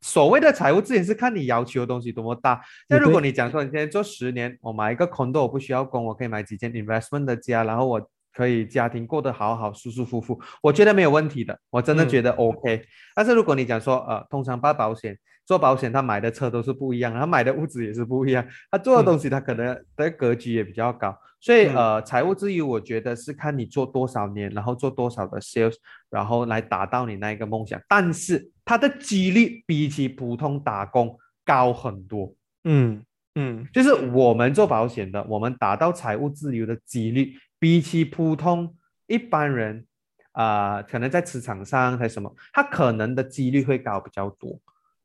[0.00, 2.60] 所谓的财务自由是看你要求的东西多么大。
[2.88, 8.10] 那如果你讲说你现在做十年，我买一个 condo，我不需要供，我可以买几间 investment 的家，然后我。
[8.32, 12.82] 可以家庭过得好好舒舒服服，我觉得没有问题的，我真的觉得 OK。
[13.14, 21.16] 但是如果你讲说，呃，通常办保险做保险，他买的车都是不一样，他买的物质也是不一样，他做的东西他可能的格局也比较高。
[21.40, 25.74] 所以呃，财务自由我觉得是看你做多少年，然后做多少的 sales，
[26.08, 27.80] 然后来达到你那一个梦想。
[27.88, 32.32] 但是它的几率比起普通打工高很多。
[32.64, 33.02] 嗯
[33.34, 37.34] 嗯，就是我们做保险的，我们达到财务自由的几率。
[37.62, 38.74] 比起普通
[39.06, 39.86] 一般人，
[40.32, 44.58] 啊，可能在职场上还是什么，他可能的几率会高比较多，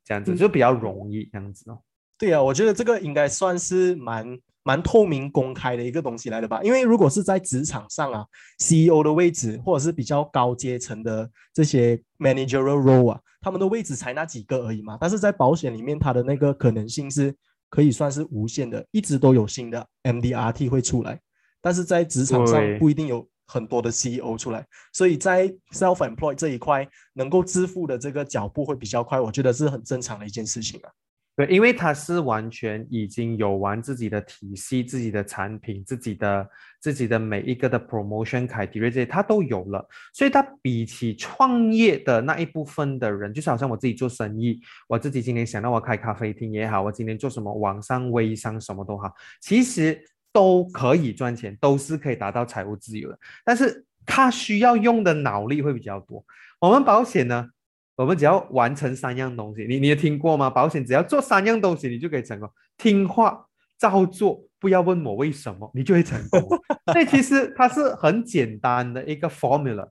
[0.04, 1.78] 这样子就比较容易这样子哦。
[2.18, 6.60] 对啊，我觉得这个应该算是蛮蛮透明公开的一个东西来的吧。
[6.64, 8.26] 因为如果是在职场上啊
[8.58, 14.98] ，CEO 的位置或者是比较高阶层的这些 managerial role 啊，他们的位置才那几个而已嘛。
[15.00, 17.32] 但是在保险里面，它的那个可能性是
[17.70, 21.20] 可以算是无限的，一直都有新的 MDRT 会出来。
[21.60, 30.90] 但是在职场上不一定有很多的 CEO 出来，所以在 self-employed 这一块能够致富的这个脚步会比较快，我觉得是很正常的一件事情啊。
[31.34, 36.48] 对，因为他是完全已经有完自己的体系、自己的产品、自己的
[36.80, 49.98] 自己的每一个的 promotion criteria 这些他都有了，所以他比起创业的那一部分的人，就是好像我自己做生意，我自己今天想到我开咖啡厅也好，我今天做什么网上微商什么都好，其实。
[50.32, 56.24] 都可以赚钱，都是可以达到财务自由的，但是它需要用的脑力会比较多。
[56.60, 57.48] 我们保险呢，
[57.96, 60.48] 我们只要完成三样东西，你你也听过吗？
[60.48, 62.48] 保险只要做三样东西，你就可以成功。
[62.76, 63.46] 听话、
[63.78, 66.40] 照做，不要问我为什么，你就会成功。
[66.92, 69.88] 所以其实它是很简单的一个 formula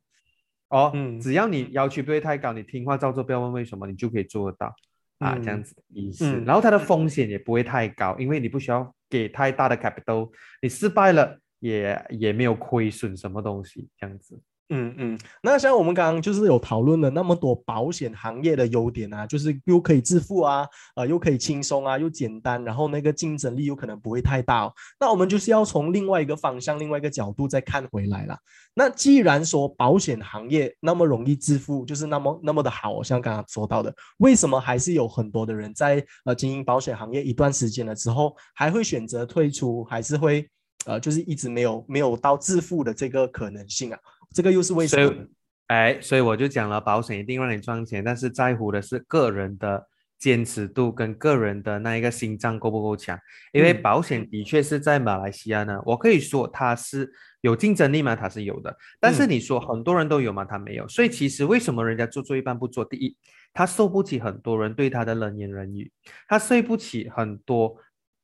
[0.70, 4.74] 哦，只要你要求不会太高，你听话照做，不要问为什么，你就可以做得到
[5.20, 6.42] 啊，这样子的意思。
[6.46, 8.94] 然后它的风险也不会太高，因为你不需要。
[9.10, 14.40] 给太大的 capital，你失败了也也没有亏损什么东西，这样子。
[14.70, 24.70] 嗯嗯，那像我们刚刚就是有讨论了那么多保险行业的优点啊，就是又可以致富啊，呃，又可以轻松啊，又简单，然后那个竞争力有可能不会太大。
[25.00, 28.38] 那我们就是要从另外一个方向、另外一个角度再看回来了。
[28.74, 40.46] 那既然说保险行业那么容易致富，就是那么那么的好，像刚刚说到的，为什么还是有很多的人在呃经营保险行业一段时间了之后，还会选择退出，还是会
[40.86, 44.00] 呃就是一直没有没有到致富的这个可能性啊？
[44.34, 45.28] 这个又是为什么？
[45.68, 49.86] 哎，所以我就讲了，保险一定让你赚钱，但是在乎的是个人的
[50.18, 53.20] 坚持度跟个人的那一个心脏够不够强。
[53.52, 57.12] 因为保险的确是在马来西亚呢，我可以说它是
[57.42, 58.16] 有竞争力吗？
[58.16, 58.78] 它是有的。
[59.00, 60.46] 但是你说很多人都有吗？
[60.46, 60.88] 它没有。
[60.88, 62.86] 所以其实为什么人家做做一半不做？
[62.86, 63.18] 第一，
[63.54, 65.92] 他受不起很多人对他的冷言冷语，
[66.30, 67.76] 他受不起很多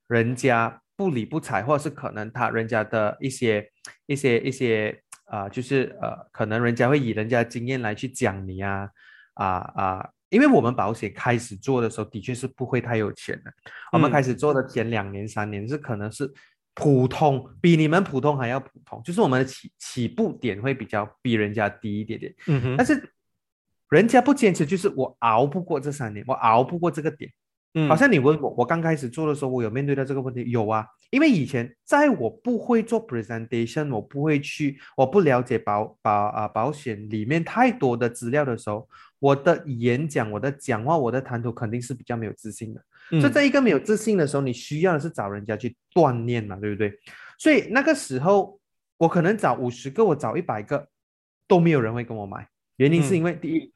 [0.07, 3.69] 人家不理不睬，或者是可能他人家的一些
[4.05, 5.03] 一些一些。
[5.33, 8.87] 啊，就是呃，可能人家会以人家的经验来去讲你啊，
[9.33, 13.51] 啊啊，因为我们保险开始做的时候，的确是不会太有钱的。
[13.91, 16.31] 我们开始做的前两年、三年是可能是
[16.75, 22.31] 普通，比你们普通还要普通，就是我们的起起步点会比较比人家低一点点。
[22.45, 22.75] 嗯哼。
[22.77, 23.11] 但是
[23.89, 27.31] 人家不坚持，就是我熬不过这三年，我熬不过这个点。
[27.73, 27.87] 嗯。
[27.87, 30.85] 好像你问我，我刚开始做的时候，我有面对到这个问题，有啊。
[31.11, 38.87] 因为以前在我不会做 presentation，我不会去，我不了解保保啊保险里面太多的资料的时候，
[39.19, 42.81] 我的演讲、我的讲话、我的谈吐肯定是比较没有自信的。
[43.11, 46.91] 嗯所以在一个没有自信的时候，你需要的是找人家去锻炼嘛，对不对？
[47.37, 48.59] 所以那个时候，
[48.97, 50.87] 我可能找五十个，我找一百个，
[51.47, 52.47] 都没有人会跟我买。
[52.77, 53.71] 原因是嗯因为第一，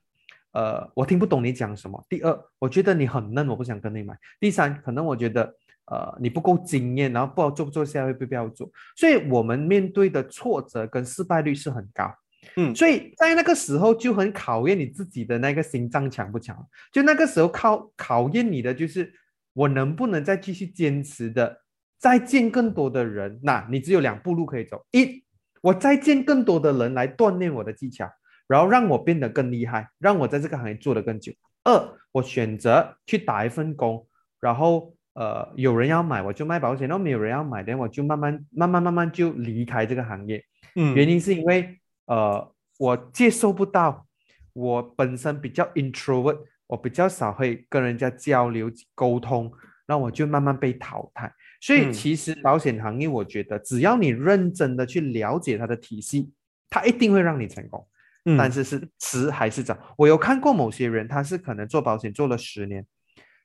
[0.54, 5.44] 呃，我听不懂你讲什么；第二，我觉得你很嫩，我不想跟你买；第三，可能我觉得
[5.86, 8.70] 呃你不够经验，然后不知道做不做下一步不要做。
[8.96, 12.12] 所以我们面对的挫折跟失败率是很高。
[12.56, 16.56] 嗯所以在那个时候就很考验你自己的那个心脏强不强。
[16.92, 19.12] 就那个时候考考验你的就是
[19.54, 21.62] 我能不能再继续坚持的，
[22.00, 23.40] 再见更多的人。
[23.44, 25.24] 那你只有两步路可以走：一，
[25.62, 28.08] 我再见更多的人来锻炼我的技巧，
[28.48, 31.34] 然后让我变得更厉害，让我在这个行业做得更久；
[31.64, 34.08] 二，我选择去打一份工，
[34.40, 34.94] 然后。
[35.20, 40.40] 呃，有人要买我就卖保险，然后没有人要买，然后我就慢慢慢慢慢慢就离开这个行业。
[40.76, 44.06] 嗯原因是因为呃，我接受不到，
[44.54, 49.52] 我本身比较 introvert，我比较少会跟人家交流沟通，
[49.88, 51.34] 那我就慢慢被淘汰。
[51.62, 56.32] 所以嗯其实保险行业，我觉得只要你认真的去了解它的体系，
[56.70, 57.84] 它一定会让你成功。
[58.28, 58.38] 嗯。
[58.38, 59.78] 但是是迟还是早？
[59.98, 62.86] 我有看过某些人，他是可能做保险做了十年，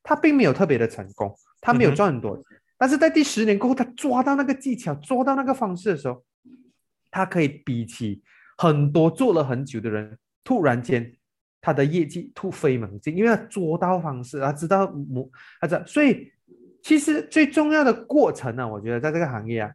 [0.03, 2.45] 他并没有特别的成功，他没有赚很多钱，
[2.77, 6.25] 但是在第十年过后，他抓到那个技巧，抓到那个方式的时候，
[7.11, 8.21] 他可以比起
[8.59, 11.12] 很多做了很久的人，突然间
[11.61, 16.33] 他的业绩突飞猛进，因为他捉到方式，他知道模，他知道，所以
[16.83, 19.71] 其实最重要的过程呢、我觉得在这个行业啊，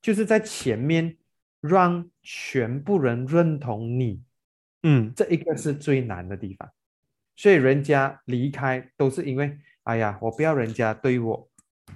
[0.00, 1.14] 就是在前面
[1.60, 4.22] 让全部人认同你，
[4.88, 6.70] 嗯这一个是最难的地方。
[7.34, 11.48] 所以人家离开都是因为，哎呀，我不要人家对我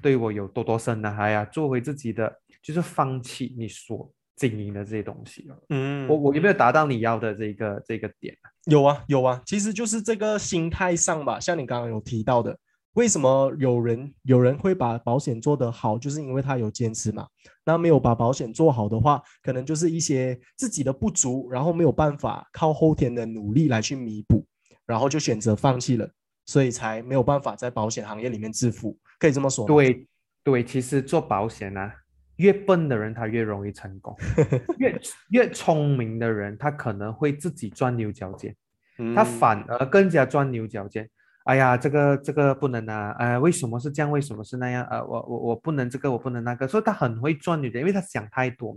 [0.02, 5.48] 对我有多多深啊，哎呀，做回自己的，就是放弃你所经营的这些东西。
[5.70, 8.50] 嗯我我有没有达到你要的这个这个点啊？
[8.66, 12.58] 有啊有啊，其实就是这个心态上吧，像你刚刚有提到的，
[12.94, 17.26] 为什么有人有人会把保险做得好，就是因为他有坚持嘛。
[17.64, 24.44] 那没有把保险做好的话，可能就是一些自己的不足，然后没有办法靠后天的努力来去弥补，
[24.86, 26.10] 然后就选择放弃了，
[26.46, 29.68] 所以才没有办法在保险行业里面致富，可以这么说吗？
[29.72, 30.06] 对
[30.42, 31.94] 对，其实做保险啊，
[32.36, 34.16] 越笨的人他越容易成功，
[34.78, 38.56] 越越聪明的人他可能会自己钻牛角尖。
[38.98, 41.08] 嗯，他反而更加钻牛角尖。
[41.44, 44.10] 哎呀，这个这个不能啊，呃，为什么是这样？
[44.10, 44.84] 为什么是那样？
[44.90, 48.76] 呃，我我我不能这个，我不能那个，所以他很会钻牛角，因为他想太多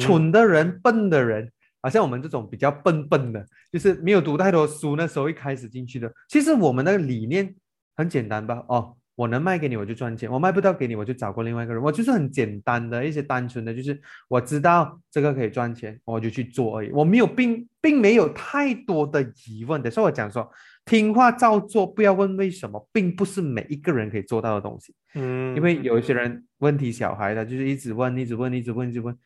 [0.00, 6.12] 蠢的人、笨的人，好像我们这种比较笨笨的，就是没有读太多书，那时候一开始进去的。
[6.28, 7.54] 其实我们的理念
[7.96, 8.64] 很简单吧？
[8.68, 11.82] 哦，我能卖给你我就赚钱，我卖不到给你我就找过另外一个人。
[11.82, 16.90] 我就是很简单的一些单纯的，就是我知道这个可以赚钱，我就去做而已。
[16.90, 20.50] 我没有并并没有太多的疑问的，所以我讲说
[20.84, 24.94] 听话照做，不要问为什么，并不是每一个人可以做到的东西。
[25.14, 29.16] 嗯，因为有一些人问题小孩的，就是一直问，一直问，一直问，一直问，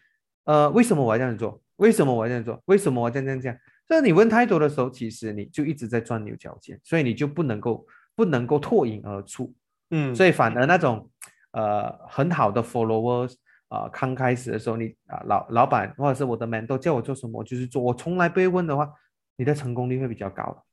[0.44, 1.60] 呃，为什么我要这样做？
[1.76, 2.62] 为什么我要这样做？
[2.66, 3.58] 为什么我要这样这样这样？
[3.88, 9.54] 所以你问太多的时候，其实你就一直在钻牛角尖，所以你就不能够不能够脱颖而出，
[9.90, 11.08] 嗯，所以反而那种
[11.52, 13.34] 呃很好的 followers
[13.68, 18.90] 啊、刚开始的时候你啊、老老板或者是我的 mentor 叫我做什么，我就是做，我从来不会问的话，
[19.36, 20.65] 你的成功率会比较高。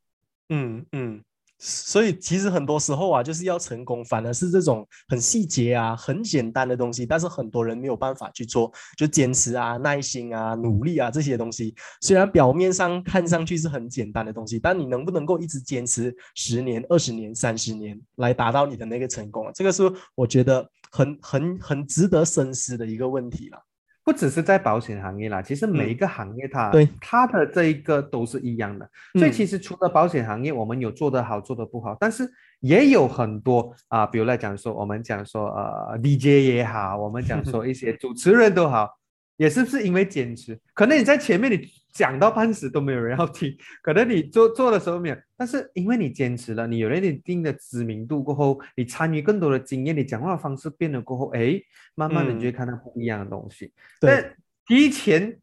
[0.55, 1.23] 嗯嗯，
[1.57, 11.73] 所以其实很多时候啊，就是要成功，反而是这种很细节啊、很简单的东西，但是很多人没有办法去做，就坚持啊、耐心啊、努力啊这些东西。
[12.01, 19.51] 虽然表面上看上去是很简单的东西，但你能不能够一直坚持十年、二十年、三十年来达到你的那个成功啊？
[19.55, 23.57] 这个是我觉得很很很值得深思的一个问题了。
[24.03, 28.89] 不只是在保险行业啦，其实每一嗯个行业它、对它的这一个都是一样的。
[29.13, 38.89] 所以嗯其实除了保险行业，我们有做得好，做得不好，但是也有很多啊、比如来讲说，我们讲说呃 DJ 也好，我们讲说 一些主持人都好，
[39.37, 40.59] 也是不是因为坚持？
[40.73, 51.61] 可能你在前面你讲到半死都没有人要听， 可能你做做的时候没有，但是因为你坚持了，你有了一定的知名度过后，你参与更多的经验，你讲话的方式变了过后，哎，
[51.95, 53.71] 慢慢的你就会看到不一样的东西。
[54.01, 55.39] 对，但提前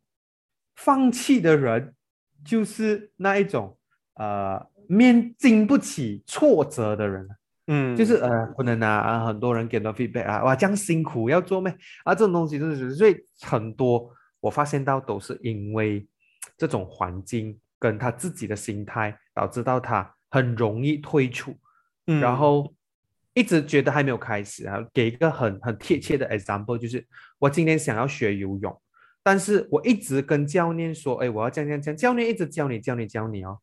[0.75, 1.95] 放弃的人，
[2.45, 3.79] 就是那一种
[4.15, 7.29] 呃面经不起挫折的人，
[7.69, 11.73] 嗯，就是呃不能啊啊，很多人给到 feedback 啊，哇这样辛苦要做咩
[12.03, 12.13] 啊？
[12.13, 16.05] 这种东西就是，所以很多我发现到都是因为
[16.61, 21.57] 这种环境跟他自己的心态，导致到他很容易退出。
[22.07, 22.71] 嗯然后
[23.33, 24.85] 一直觉得还没有开始啊。
[24.93, 27.07] 给一个很很贴切的 example，就是
[27.39, 28.83] 我今天想要学游泳，
[29.23, 33.59] 但是我一直跟教练说，哎，我要这样这样这样，教练一直教你教你教你哦。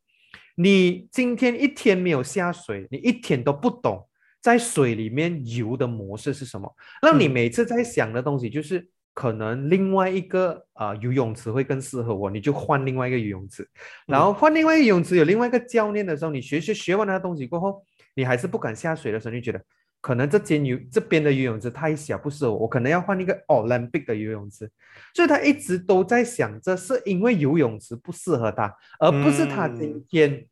[0.56, 4.10] 你今天一天没有下水，你一天都不懂，
[4.42, 6.76] 在水里面游的模式是什么？
[7.00, 13.68] 让你每次在想的东西就是可能另外一个啊游泳池会更适合我，你就换另外一个游泳池，
[14.06, 19.60] 然后换另外一个游泳池有另外一个教练的时候，你学学学完那个东西过后，你还是不敢下水的时候，你觉得
[20.02, 24.70] 可能这间游这边的游泳池太小不适合我，我可能要换一个 Olympic 的游泳池，
[25.16, 30.46] 所以他一直都在想着是因为游泳池不适合他，而不是他今天。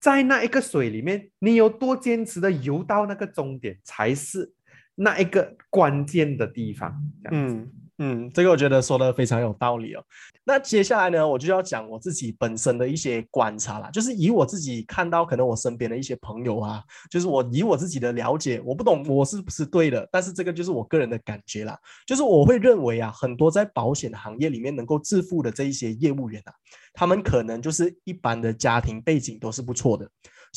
[0.00, 4.52] 在那一个水里面，你有多坚持的游到那个终点，才是
[4.94, 6.94] 那一个关键的地方。
[7.32, 7.68] 嗯
[8.00, 10.02] 嗯，这个我觉得说的非常有道理哦。
[10.44, 21.76] 那接下来呢，我就要讲我自己本身的一些观察啦，就是以我自己看到，可能我身边的一些朋友啊，就是我以我自己的了解，我不懂我是不是对的，但是这个就是我个人的感觉啦，
[22.06, 26.52] 就是我会认为啊，很多在保险行业里面能够致富的这一些业务员啊。
[26.94, 30.08] 他们可能就是一般的家庭背景都是不错的，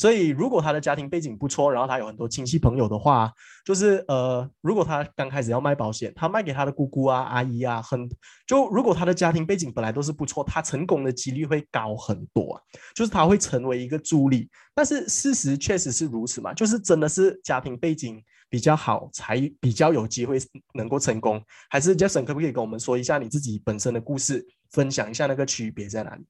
[0.02, 3.32] 所以如果他的家庭背景不错，然后他有很多亲戚朋友的话，
[3.64, 8.10] 就是呃，如果他刚开始要卖保险，他卖给他的姑姑啊、阿姨啊，很
[8.44, 12.60] 就如果他的家庭背景本来都是不错，他成功的几率会高很多，
[12.96, 14.50] 就是他会成为一个助力。
[14.74, 20.36] 但是事实确实是如此嘛，就是真的是家庭背景比较好才比较有机会
[20.74, 21.40] 能够成功，
[21.70, 24.44] 还是 Jason 可不可以跟我们说一下你自己本身的故事？
[24.72, 26.24] 分享一下那个区别在哪里？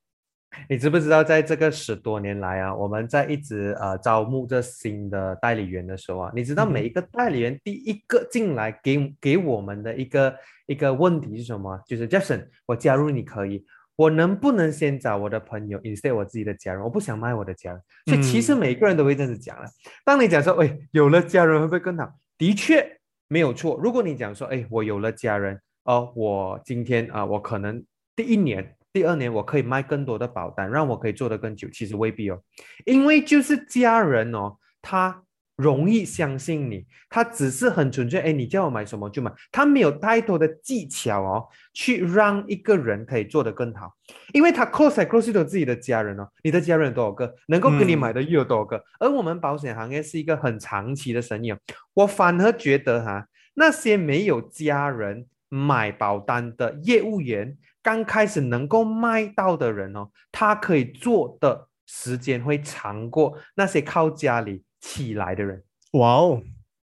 [0.69, 10.35] 你知不知道，在这个十多年来啊，我们在一直呃招募这新的代理员的时候啊，你知道每一个代理员第一个进来给给我们的一个
[10.67, 11.81] 一个问题是什么？
[11.87, 13.65] 就是 Jason，我加入你可以，
[13.97, 16.83] 我能不能先找我的朋友，instead 我自己的家人？
[16.83, 17.81] 我不想卖我的家人。
[18.07, 19.67] 所以其实每个人都会这样子讲了。
[20.05, 22.13] 当你讲说，哎，有了家人会不会更好？
[22.37, 22.99] 的确
[23.29, 23.79] 没有错。
[23.83, 27.83] 如果你讲说，哎，我有了家人，哦，我今天啊，我可能。
[28.15, 31.67] 第一年、第二年，我可以卖更多的保单，让我可以做得更久。
[31.71, 32.39] 其实未必哦，
[32.85, 35.23] 因为就是家人哦，他
[35.57, 38.21] 容易相信你，他只是很纯粹。
[38.21, 43.95] 哎，你叫我买什么就买，他没有太多的技巧哦，去让一个人可以做得更好。
[44.35, 48.85] 因为他 close close 到自己的家人哦，你的家人有多少个能够跟你买的又有多少个？
[49.01, 51.59] 而我们保险行业是一个很长期的生意哦，
[51.95, 57.57] 我反而觉得哈，那些没有家人买保单的业务员。
[57.83, 65.63] 刚开始能够卖到的人哦，他可以做的时间会长过那些靠家里起来的人。
[65.93, 66.43] 哇哦，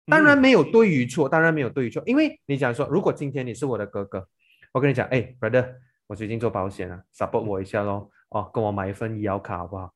[0.06, 4.26] 当然没有对与错，当然没有对与错，因为你讲说，如果今天你是我的哥哥，
[4.72, 5.74] 我跟你讲，哎，brother，
[6.06, 9.92] 我最近做保险了，support 我一下喽，哦，跟我买一份医疗卡好不好？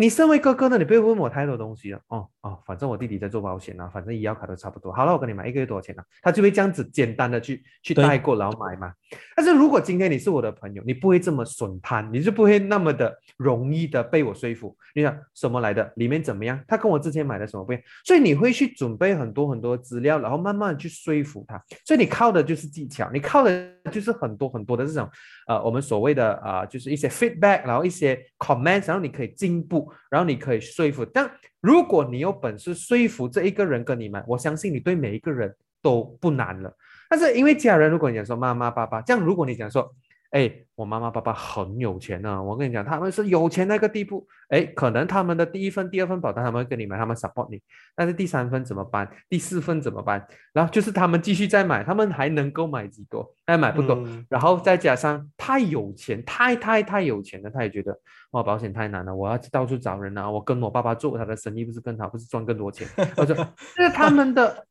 [0.00, 2.00] 你身为哥哥呢，你不要问我太多东西了。
[2.08, 4.90] 哦哦，反正我弟弟在做保险啊，反正医药卡都差不多。
[4.90, 6.02] 好了，我跟你买一个月多少钱呢？
[6.22, 8.94] 他就会这样子简单的去去代购，然后买嘛。
[9.36, 14.74] 但是如果今天你是我的朋友，你不会这么损贪，你就不会那么的容易的被我说服。
[14.94, 15.92] 你想什么来的？
[15.96, 16.58] 里面怎么样？
[16.66, 17.84] 他跟我之前买的什么不一样？
[18.06, 21.62] 所以你会去准备很多很多资料，然后慢慢去说服他。
[21.84, 25.06] 所以你靠的就是技巧，你靠的就是很多很多的这种
[25.46, 29.89] 呃，我们所谓的啊，就是一些 feedback，然后一些 comments，然后你可以进步。
[30.10, 31.30] 然后你可以说服，但
[31.60, 36.74] 如果你有本事说服这一个人跟你买，我相信你对每一个人都不难了。
[37.08, 39.94] 但是因为家人，如果你讲说妈妈、爸爸，这样如果你讲说。
[40.30, 44.26] 哎，我妈妈爸爸很有钱呢，我跟你讲，他们是有钱那个地步。
[44.48, 47.60] 哎，可能他们的第一份、第二份保单他们会跟你买，他们 support 你。
[47.96, 49.10] 但是第三份怎么办？
[49.28, 50.24] 第四份怎么办？
[50.52, 53.28] 然后就是他们继续再买，他们还能够买几多？
[53.44, 54.06] 还买不多。
[54.28, 57.98] 然后再加上太有钱，太太太有钱了，他也觉得
[58.30, 60.30] 哇，保险太难了，我要到处找人啊。
[60.30, 62.86] 我跟我爸爸做他的生意不是更好，不是赚更多钱？
[63.16, 63.34] 我说，
[63.76, 64.66] 这是他们的。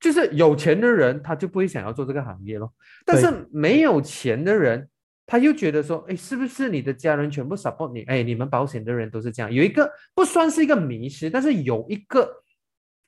[0.00, 2.72] 就是有钱的人，他就不会想要做这个行业咯。
[3.04, 4.88] 但是没有钱的人，
[5.26, 8.02] 他又觉得说，哎，是不是你的家人全部 support 你？
[8.02, 9.52] 哎，你们保险的人都是这样。
[9.52, 12.30] 有一个不算是一个迷失，但是有一个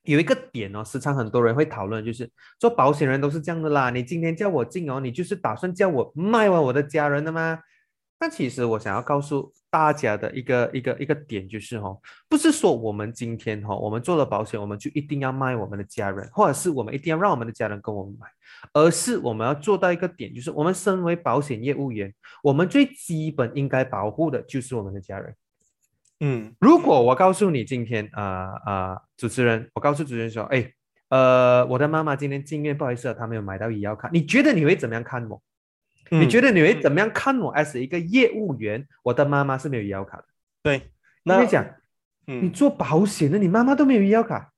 [0.02, 2.28] 有一个点哦，时常很多人会讨论，就是
[2.58, 3.90] 做保险人都是这样的啦。
[3.90, 7.58] 你今天叫我进哦，你就是打算叫我卖完我的家人的吗？
[8.20, 11.98] 那其实我想要告诉大家的一个一个一个点就是哦，
[12.28, 18.26] 不是说我们今天哈，我们做了保险，我们就一定要卖我们的家人，或者是我们一定要让我们的家人跟我们买，
[18.74, 22.12] 而是我们要做到一个点，就是我们身为保险业务员，
[22.42, 25.34] 我们最基本应该保护的就是我们的家人。
[26.20, 30.70] 嗯，如果我告诉你今天啊啊，主持人，我告诉主持人说，哎，
[31.08, 35.40] 呃，我的妈妈今天进院，不好意思，她没有买到医药卡，你觉得你会怎么样看我？
[36.10, 40.24] 你觉得你会怎么样看我？as 一个业务员，我的妈妈是没有医疗卡的。
[40.62, 40.90] 对，
[41.24, 41.64] 那你讲，
[42.26, 44.52] 你做保险的，你妈妈都没有医疗卡，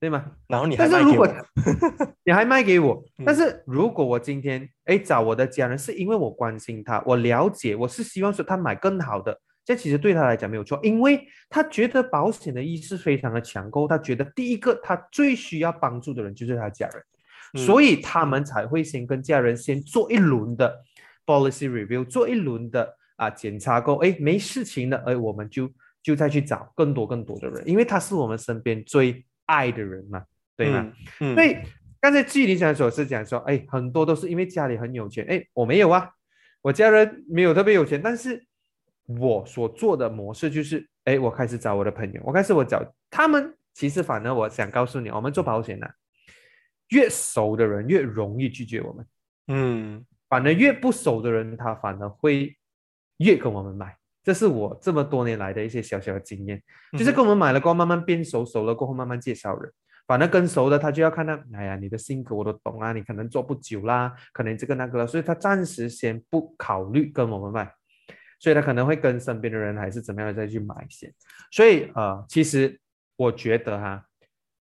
[0.00, 0.32] 对吗？
[0.48, 1.28] 然后你还卖给我，
[2.24, 3.04] 你还卖给我。
[3.24, 20.84] 但是如果我今天哎找我的家人，是因为我关心他，我了解，我是希望说他买更好的，这其实对他来讲没有错，因为他觉得保险的意识非常的强够，他觉得第一个他最需要帮助的人就是他家人，所以他们才会先跟家人先做一轮的
[21.28, 25.70] policy review，做一轮的啊检查过，哎，没事情的，哎，我们就
[26.02, 30.24] 就再去找更多更多的人，因为他是我们身边最爱的人嘛，
[30.56, 30.90] 对吗？
[31.20, 31.58] 嗯所以
[32.00, 36.10] 刚才据你讲所是讲说，哎，很多都是因为家里很有钱，哎，我没有啊，
[36.62, 38.42] 我家人没有特别有钱，但是。
[39.18, 42.78] 我所做的模式就是，哎，我开始找我的朋友，我开始我找
[43.10, 43.56] 他们。
[43.72, 45.90] 其实，反而我想告诉你，我们做保险的，
[46.90, 49.06] 越熟的人越容易拒绝我们。
[49.46, 52.56] 嗯，反而越不熟的人，他反而会
[53.18, 53.96] 越跟我们买。
[54.22, 56.62] 这是我这么多年来的一些小小的经验，
[56.92, 59.72] 就是跟我们买了过后，慢慢变熟，熟了过后慢慢介绍人。
[60.06, 67.72] 反而跟熟的，他就要看到，哎呀，你的性格我都懂啊，你可能做不久啦，可能这个那个了，所以他暂时先不考虑跟我们买。
[68.40, 71.12] 所以他可能会跟身边的人还是怎么样再去买险，
[71.50, 72.78] 所以呃，其实
[73.16, 74.04] 我觉得哈，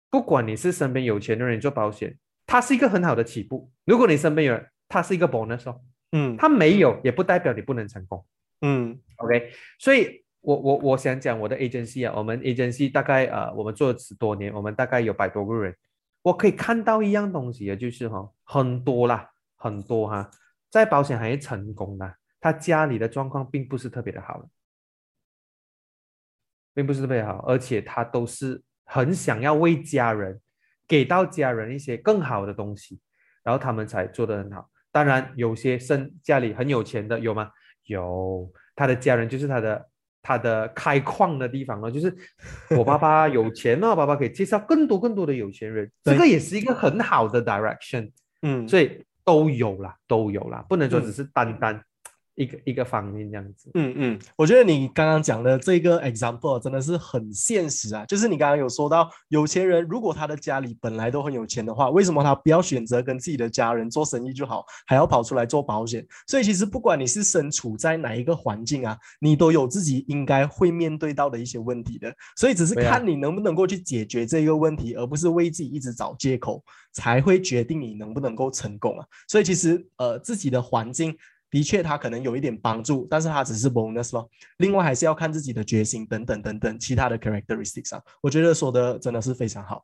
[0.08, 3.68] 不管你是身边有钱的人做保险，它是一个很好的起步。
[3.84, 5.80] 如果你身边有人，它是一个 bonus 哦，
[6.12, 8.24] 嗯，它没有也不代表你不能成功，
[8.60, 9.52] 嗯，OK。
[9.78, 15.76] 所以我我我想讲我的 agency 啊，我们 agency 大概呃，我们做了十多年，我们大概有百多个人，
[16.22, 20.30] 我可以看到一样东西啊，就是哈，很多啦，很多哈，
[20.70, 22.16] 在保险行业成功的。
[22.38, 24.40] 他家里的状况并不是特别的好，
[26.72, 30.40] 并不是特别好，而且他都是很想要为家人
[30.86, 33.00] 给到家人一些更好的东西，
[33.42, 34.70] 然后他们才做得很好。
[34.96, 37.50] 当然，有些生家里很有钱的有吗？
[37.84, 39.86] 有，他的家人就是他的
[40.22, 41.90] 他的开矿的地方了。
[41.90, 42.10] 就是
[42.70, 48.10] 我爸爸有钱了，爸爸可以介绍更多更多的有钱人， 这个也是一个很好的 direction。
[48.40, 51.78] 嗯，所以都有啦，都有啦，不能说只是单单。
[52.36, 58.04] 一个一个方面这样子，嗯嗯，我觉得你刚刚讲的这个 example 真的是很现实啊。
[58.04, 66.06] 就是你刚刚有说到，有钱人如果他的家里本来都很有钱的话，为什么他不要选择跟自己的家人做生意就好，还要跑出来做保险？
[66.26, 72.14] 所以其实不管你是身处在哪一个环境啊，你都有自己应该会面对到的一些问题的。
[72.36, 76.62] 所以只是看你能不能够去解决这个问题，而不是为自己一直找借口，
[76.92, 79.06] 才会决定你能不能够成功啊。
[79.26, 81.16] 所以其实呃，自己的环境。
[81.56, 84.28] 的确，他可能有一点帮助，但是他只是 bonus 咯。
[84.58, 88.02] 另外，还是要看自己的决心等等等等其他的 characteristics 啊。
[88.20, 89.82] 我觉得说的真的是非常好，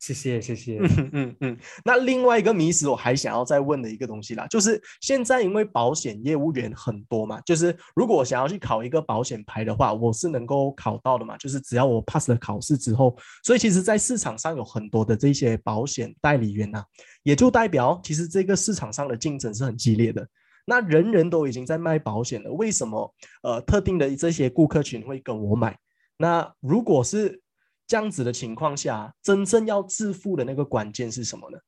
[0.00, 0.78] 谢谢谢谢。
[0.80, 1.58] 嗯嗯嗯。
[1.84, 11.36] 那另外一个迷思，我还想要再问的一个东西啦，就是现在因为保险业务员很多嘛，就是如果我想要去考一个保险牌的话，我是能够考到的嘛？
[11.36, 16.82] 就是只要我 pass 了考试之后，所以其实，在市场上有很多的这些保险代理员呐，
[17.22, 20.26] 也就代表其实这个市场上的竞争是很激烈的。
[20.64, 25.76] 那人人都已经在卖保险了，为什么呃特定的这些顾客群会跟我买？
[26.16, 27.42] 那如果是
[27.86, 31.58] 这样子的情况下，真正要致富的那个关键是什么呢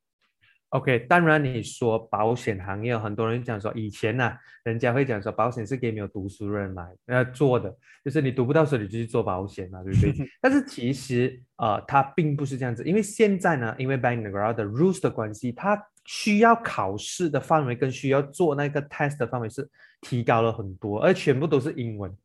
[0.71, 4.33] ？OK，当然你说保险行业，很多人讲说以前呢，
[4.65, 7.75] 人家会讲说保险是给没有读书人来呃做的，
[8.05, 10.15] 就是你读不到书你就去做保险嘛，对不对？
[10.41, 19.69] 但是其实呃它并不是这样子，因为现在呢，因为 Bank n e g r a 的 rules 的关系，它需要考试的范围跟需要做那个 test 的范围是
[20.01, 22.17] 提高了很多，而全部都是英文，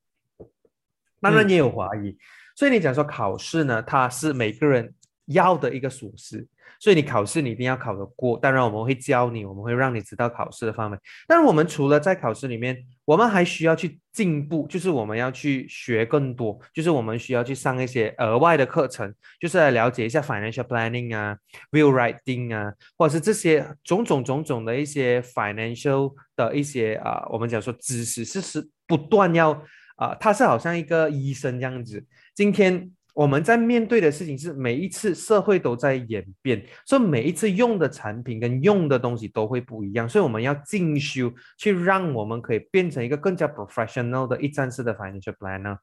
[1.19, 2.17] 当然也有华语，
[2.55, 4.93] 所以你讲说考试呢，它是每个人
[5.31, 6.47] 要的一个属实。
[6.79, 10.97] 所以你考试你一定要考得过，当然我们会教你，我们会让你知道考试的范围。
[11.27, 12.75] 但是我们除了在考试里面，
[13.05, 21.37] 我们还需要去进步，就是我们要去学更多，就是我们需要去上一些额外的课程，就是来了解一下 financial planning 啊
[21.71, 29.51] ，will writing 啊，或者是这些种种种种的一些 financial 的一些啊，我们讲说知识是是不断要
[29.97, 32.03] 啊，它是好像一个医生这样子，
[32.33, 32.91] 今天。
[33.13, 45.77] 我们在面对的事情是每一次社会都在演变，所以每一次用的产品跟用的东西都会不一样，所以我们要进修，去让我们可以变成一个更加 professional 的一站式的 financial planner。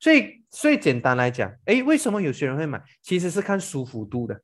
[0.00, 2.82] 所以，最简单来讲，哎，为什么有些人会买？
[3.02, 4.40] 其实是看舒服度的，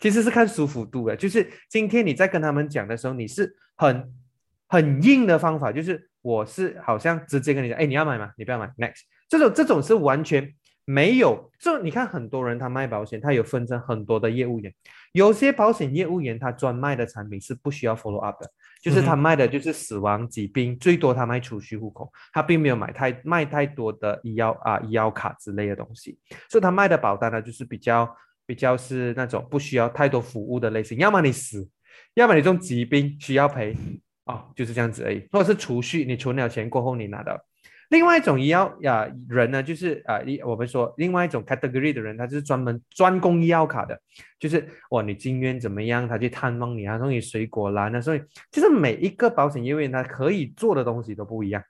[0.00, 1.14] 其实是看舒服度的。
[1.14, 4.12] 就是今天你在跟他们讲的时候，你是很
[4.66, 8.32] 很硬的方法，就是我是好像直接跟你讲，哎，你要买吗？
[8.36, 9.02] 你不要买，next。
[9.28, 10.52] 这种这种是完全。
[10.88, 14.72] 没有，就你看很多人他卖保险，他有分成很多的业务员，
[15.10, 18.48] 有些保险业务员他专卖的产品是不需要 follow up 的，
[18.80, 26.16] 就是他卖的就是死亡疾病，最多他卖储蓄户口，他并没有买太卖太多的医药啊医药卡之类的东西，
[26.48, 28.08] 所以他卖的保单呢就是比较
[28.46, 31.68] 比较是那种不需要太多服务的类型，要么你死，
[32.14, 33.76] 要么你这种疾病需要赔，
[34.26, 37.36] 哦就是这样子而已，或者是储蓄，你存了钱过后你拿到。
[37.90, 43.96] 另外一种医药呀人呢，就是啊，一我们说另外一种 category 的人，他就是专门专攻医药卡的，
[44.40, 48.20] 就是哇，你今天怎么样，他去探望你啊，送你水果啦，那所以
[48.50, 51.62] 就是每一个保险业务员他可以做的东西都不一样，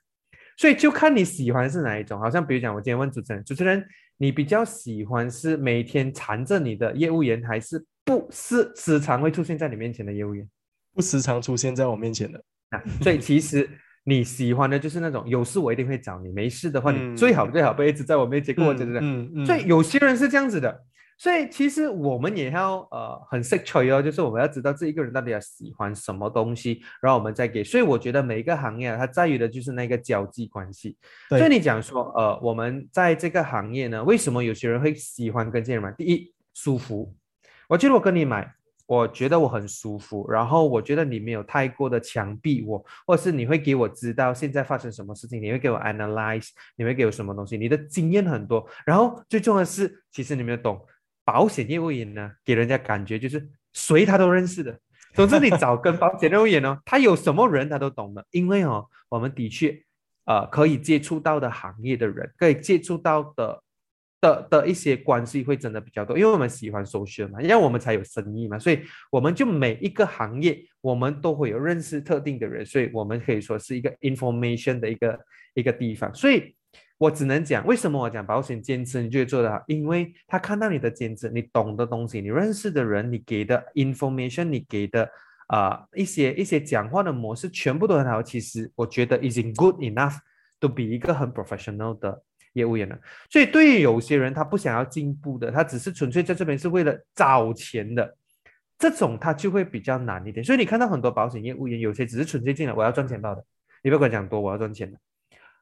[0.56, 2.18] 所以就看你喜欢是哪一种。
[2.18, 3.86] 好像比如讲，我今天问主持人，主持人
[4.16, 10.48] 你比较喜欢是每天缠着你的业务员，还是不是时常会出现在你面前的业务员？
[10.94, 12.42] 不时常出现在我面前的。
[12.70, 13.68] 啊，所以其实。
[14.08, 19.44] 你喜欢的就是那种有事我一定会找你，没事的话你最好最好不要一直在我面前跟我讲讲。
[19.44, 20.84] 所以有些人是这样子的，
[21.18, 27.64] 所以其实我们也要呃很识趣哦，就是我们要知道这一个人到底要喜欢什么东西，然后我们再给。
[27.64, 30.96] 所以我觉得每一个行业啊，它在于的就是那个交际关系。
[31.28, 35.90] 所以你讲说呃，我们在这个行业呢，为什么有些人会喜欢跟这些人买？
[35.90, 37.12] 第一，舒服。
[37.68, 38.55] 我觉得我跟你买。
[38.86, 50.80] 我觉得我很舒服，然后我觉得你没有太过的强逼我，或是你会给我知道现在发生什么事情，你会给我 analyze，你会给我什么东西，你的经验很多，然后最重要的是，其实你们懂，
[51.24, 54.78] 保险业务员呢，给人家感觉就是谁他都认识的，
[55.14, 59.76] 总之你找跟保险业务员哦，他有什么人他都懂的，因为哦，我们的确，
[60.26, 63.62] 呃，可以接触到的行业的人，可以接触到的。
[64.20, 75.20] 的的一些关系会真的比较多，因为我们喜欢搜寻嘛，因为我们才有生意嘛，所以我们就每一个行业我们都会有认识特定的人，所以我们可以说是一个 information 的一个
[75.54, 76.12] 一个地方。
[76.14, 76.54] 所以
[76.98, 85.06] 我只能讲，为什么我讲保险兼职你就会做得好，因为他看到你的兼职，你懂的东西，你认识的人，你给的 information，你给的
[85.48, 88.22] 啊一些一些讲话的模式，全部都很好。
[88.22, 90.14] 其实我觉得 is good enough，
[90.58, 92.22] 都比一个很 professional 的。
[92.56, 92.98] 业务员呢？
[93.30, 98.16] 所以对于有些人，他不想要进步的，他只是纯粹在这边是为了找钱的，
[98.78, 100.42] 这种他就会比较难一点。
[100.42, 103.44] 所以你看到很多保险业务员，有些只是纯粹进来我要赚钱到的，
[103.82, 104.98] 你不要跟我讲多，我要赚钱的，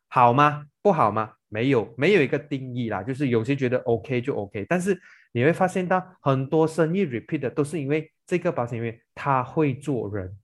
[0.08, 0.66] 好吗？
[0.80, 1.32] 不好吗？
[1.48, 4.98] 没有，没有一个定义啦，就是有些觉得 OK 就 OK，但是
[5.32, 10.36] 你会发现到很多生意 repeat 的都是因为这个保险员他会做人，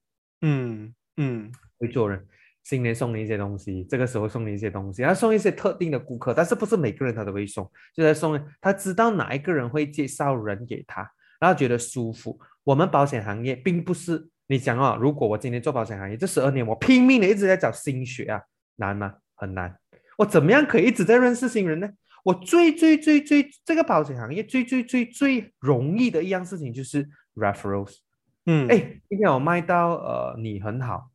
[0.43, 2.27] 嗯嗯，会做人。
[2.65, 12.39] 新年送你一些东西，这个时候送你一些东西，要送一些特定的顾客，但是不是每个人他都会送，就在送他知道哪一个人会介绍人给他，然后觉得舒服。
[12.63, 18.43] 我们保险行业并不是你讲啊，如果我今天做保险行业这十二年，我拼命的一直在找新血啊，
[18.77, 19.15] 难吗？
[19.35, 19.75] 很难。
[20.19, 21.89] 我怎么样可以一直在认识新人呢？
[22.23, 27.97] 我最最最最这个保险行业最最最最容易的一样事情就是 referrals。
[28.45, 31.11] 嗯，哎，今天我卖到呃你很好。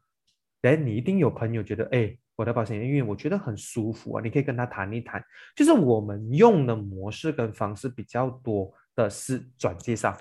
[0.70, 5.24] 哎，你一定有朋友觉得，哎，我的保险业务员我觉得很舒服啊，你可以跟他谈一谈。
[5.56, 10.18] 就是我们用的模式跟方式比较多的是转介绍，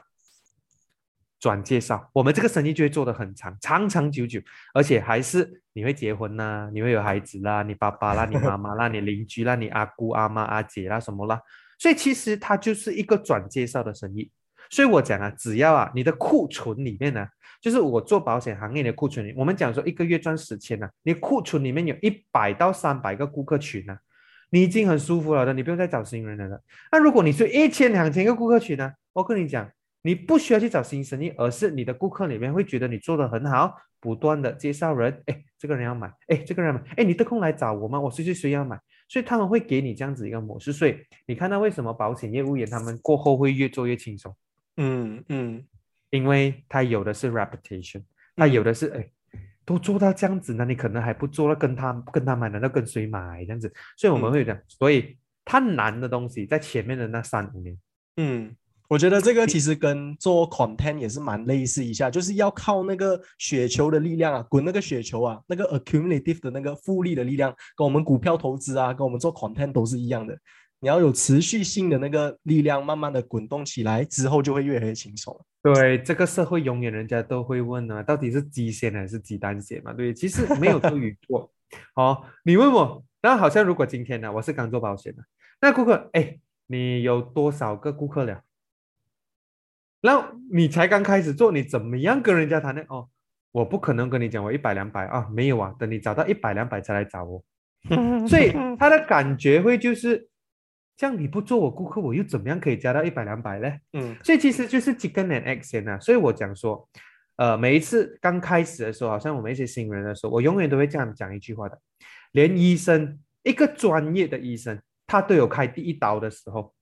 [1.40, 4.40] 转介绍，我们这个生意就会做得很长，长长久久，
[4.74, 11.40] 而且还是你会结婚呐，你会有孩子啦，你爸爸啦，你妈妈啦，你邻居啦，你阿姑阿妈阿姐啦什么啦，
[11.78, 14.30] 所以其实它就是一个转介绍的生意。
[14.70, 17.26] 所以我讲啊，只要啊，你的库存里面呢。
[17.64, 23.96] 就是我做保险行业的库存，我们讲说一个月赚十千呢，你库存里面有一百到三百个顾客群呢，
[24.50, 26.60] 你已经很舒服了的，你不用再找新人来了。
[26.92, 29.66] 那如果你是一千两千个顾客群呢，我跟你讲，
[30.02, 37.98] 你不需要去找新生意，而是你的顾客里面会觉得你做的很好，不断的介绍人，哎，这个人要买，哎，这个人买，哎，你得空来找我吗？
[37.98, 40.70] 我谁谁谁要买，所以他们会给你这样子一个模式。
[40.70, 44.36] 所以你看到为什么保险业务员他们过后会越做越轻松？
[44.76, 45.64] 嗯嗯。
[46.14, 48.04] 因为他有的是 reputation，
[48.36, 49.10] 他有的是哎，
[49.64, 53.72] 都做到这样子，那你可能还不做了，跟他跟他买，难道跟谁买这样子？
[53.96, 57.76] 所以我们会讲，所以他难的东西在前面的那三五年。
[58.18, 58.54] 嗯，
[58.86, 70.38] 我觉得这个其实跟做 content 也是蛮类似一下，就是要靠那个雪球的力量啊，滚那个雪球啊，那个 accumulative 的那个复利的力量，跟我们股票投资啊，跟我们做 content 都是一样的。
[70.84, 75.34] 你要有持续性的那个力量，慢慢的滚动起来之后，就会越来越轻松。
[75.62, 79.94] 对，这个社会永远人家都会问呢，到底是鸡先还是鸡蛋先嘛？
[79.94, 81.50] 对，其实没有对与错。
[81.94, 85.24] 好， 你问我，那好像如果今天呢，我是刚做保险的，
[85.58, 88.42] 那顾客，哎，你有多少个顾客了？
[90.02, 92.82] 那你才刚开始做，你怎么样跟人家谈呢？
[92.90, 93.08] 哦，
[93.52, 97.42] 我不可能跟你讲我一百两百啊，没有啊，等你找到一百两百才来找我。
[98.28, 100.28] 所以他的感觉会就是。
[100.96, 103.72] 这样你不做我顾客，我又怎么样可以加到一百两百呢？
[103.94, 105.98] 嗯，所以其实就是 chicken and egg 先啊。
[105.98, 106.88] 所以我讲说，
[107.36, 111.76] 呃，每一次刚开始的时候，好像我们一些新人的时候，我永远都会这样讲一句话的：
[112.32, 116.72] 连医生一个专业的医生，他都有开第一刀的时候。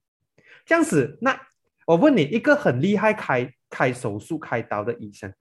[0.67, 1.41] 这样子，那
[1.87, 5.33] 我问你，一个很厉害开开手术开刀的医生，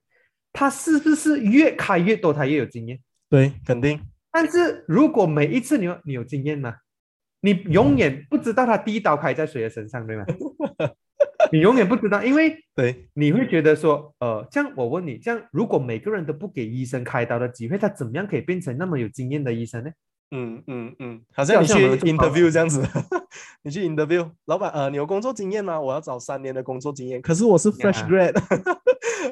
[0.52, 2.98] 他是不是越开越多，他越有经验？
[3.28, 4.00] 对，肯定。
[4.32, 6.74] 但是如果每一次你有你有经验吗？
[7.42, 10.24] 你永远不知道他第一刀开在谁的身上，对吗？
[11.52, 19.90] 你永远不知道，因为对，你会觉得说，呃，这样我问你，这样如果每个人都不给医生开刀的机会，他怎么样可以变成那么有经验的医生呢？
[20.30, 21.74] 嗯嗯嗯，好像你去
[22.06, 22.80] interview 这样子，
[23.62, 25.78] 你去 interview，老板，呃，你有工作经验吗？
[25.78, 28.32] 我要找三年的工作经验，可是我是 fresh grad，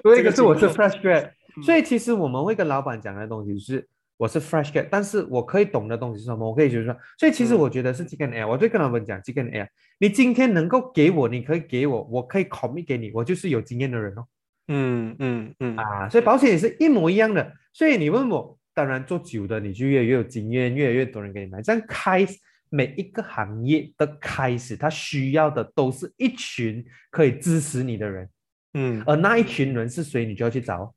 [0.02, 1.30] 对，可是我是 fresh grad，
[1.64, 3.88] 所以其实我们会跟老板讲的东西是。
[4.20, 6.46] 我是 fresh get，但是我可以懂的东西是什么？
[6.46, 9.66] 我可以就是说，所以其实我觉得是 G 跟 L，我就跟他们讲 G 跟 L，
[9.98, 14.26] 你今天能够给我，你可以给我，我可以 commit 给你，我就是有经验的人哦。
[14.68, 17.50] 嗯嗯嗯啊，所以保险也是一模一样的。
[17.72, 21.62] 所以你问我，当然做久的你就越越有经验，越来越多人给你买。
[21.62, 28.28] 这样开始每一个行业的开始，他需要的都是一群可以支持你的人。
[28.74, 30.94] 嗯，而那一群人是谁，你就要去找。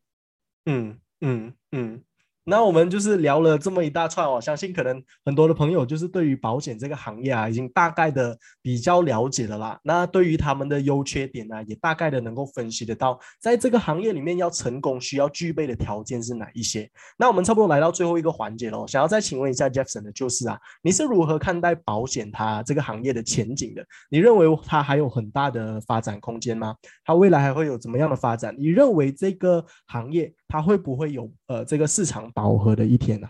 [0.66, 2.04] 嗯嗯嗯。
[2.46, 9.80] 那我们就是聊了这么一大串哦，相信可能很多的朋友就是对于保险这个行业啊，已经大概的比较了解了啦。
[9.84, 16.90] 那对于他们的优缺点呢，也大概的能够分析得到，在这个行业里面要成功需要具备的条件是哪一些。
[17.18, 23.86] 那我们差不多来到最后一个环节喽，想要再请问一下 Jefferson 的就是啊，你是如何看待保险它这个行业的前景的？
[24.10, 26.76] 你认为它还有很大的发展空间吗？
[27.06, 28.54] 它未来还会有怎么样的发展？
[28.58, 32.32] 你认为这个行业它会不会有呃这个市场？
[32.32, 33.28] 饱和的一天呢，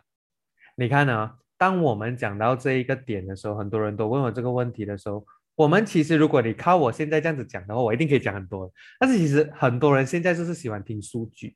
[0.76, 1.32] 你看呢？
[1.58, 8.70] 当我们讲到这一个点的时候，很多人都问我这个问题的时候，我们其实如果你靠我现在这样子讲的话，我一定可以讲很多。
[9.00, 11.56] 但是其实很多人现在就是喜欢听数据，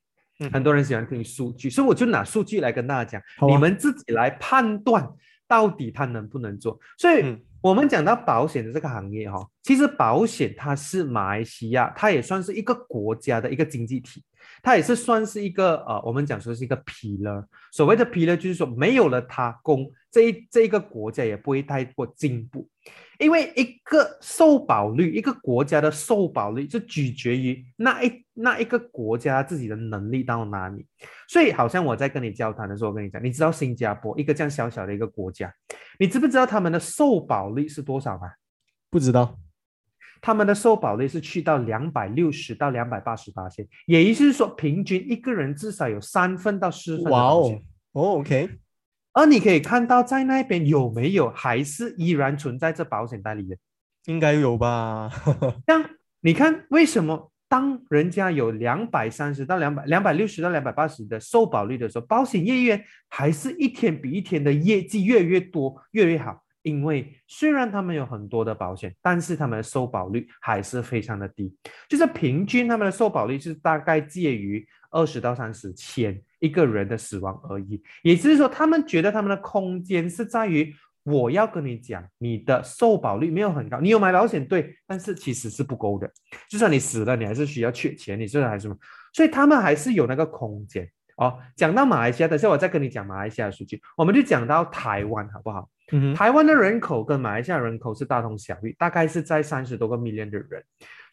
[0.54, 5.06] 很多人喜欢听数据，所以我就拿数据来跟大家讲，你们自己来判断
[5.50, 6.80] 到底它能不能做。
[6.98, 7.38] 所以。
[7.60, 14.24] 我们讲到保险的这个行业哈，其实保险它是马来西亚，它也算是一个国家的一个经济体，
[14.62, 17.48] 它也是算是一个呃，我们讲说是一个皮了。
[17.72, 22.68] 所谓的皮了就是说，没有了它，公这一这一个国家也不会太过进步。
[23.20, 30.86] 因为一个受保率，一个国家的受保率是取决于那一那一个国家自己的能力到哪里。
[31.28, 35.52] 所以，好像我在跟你交谈的时候，我跟你讲，你知道新加坡一个这样小小的一个国家，
[36.00, 38.30] 你知不知道他们的受保率是多少吗？
[38.92, 39.36] 不知道，
[40.22, 47.12] 他们的受保率是去到两百六十到两百八十八线，也意思是说，平均一个人至少有三份到四份。
[47.12, 47.60] 哇哦，
[47.94, 48.50] 哦，OK。
[49.14, 53.58] 而你可以看到，在那边有没有还是依然存在这保险代理人？
[54.06, 55.10] 应该有吧？
[55.66, 55.84] 像
[56.22, 66.44] 你看，为什么当人家有两百三十到两百、两百六十到两百八十的受保率的时候，保险业员还是一天比一天的业绩越来越多、越来越好？
[66.68, 71.56] 因为虽然他们有很多的保险，但是他们的受保率还是非常的低，
[71.88, 76.22] 就是平均他们的受保率是大概介于二十到三十千。
[76.40, 86.08] 一个人的死亡而已，也就是说，他们觉得他们的空间是在于，我要跟你讲，你的受保率没有很高，你有买保险对，但是其实是不够的。
[86.48, 88.78] 就算你死了，你还是需要缺钱，你这还是什么？
[89.14, 91.40] 所以他们还是有那个空间哦。
[91.56, 95.68] 讲到马来西亚，等下我再跟你讲马来西亚的数据，我们就讲到台湾好不好？
[96.16, 100.64] 台湾的人口跟马来西亚人口是大同小异，大概是在三十多个 million 的人。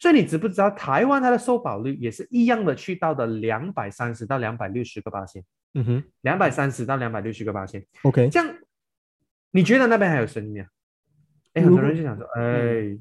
[0.01, 5.41] 所以你知不知道台湾它的受保率也是一样的，去到的两百三十到两百六十个八千，
[5.73, 8.53] 嗯哼，两百三十到两百六十个八千，OK，这样
[9.51, 10.67] 你觉得那边还有生意啊？
[11.53, 12.97] 哎，很多人就想说，哎，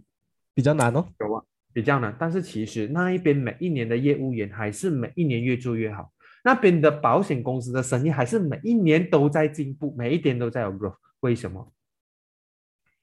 [0.55, 2.15] 比较难哦，有啊，比较难。
[2.17, 6.13] 但是其实那一边每一年的业务员还是每一年越做越好，
[6.45, 10.95] 那边的保险公司的生意还是每一年都在进步，每一天都在有 growth。
[11.25, 11.73] 为什么？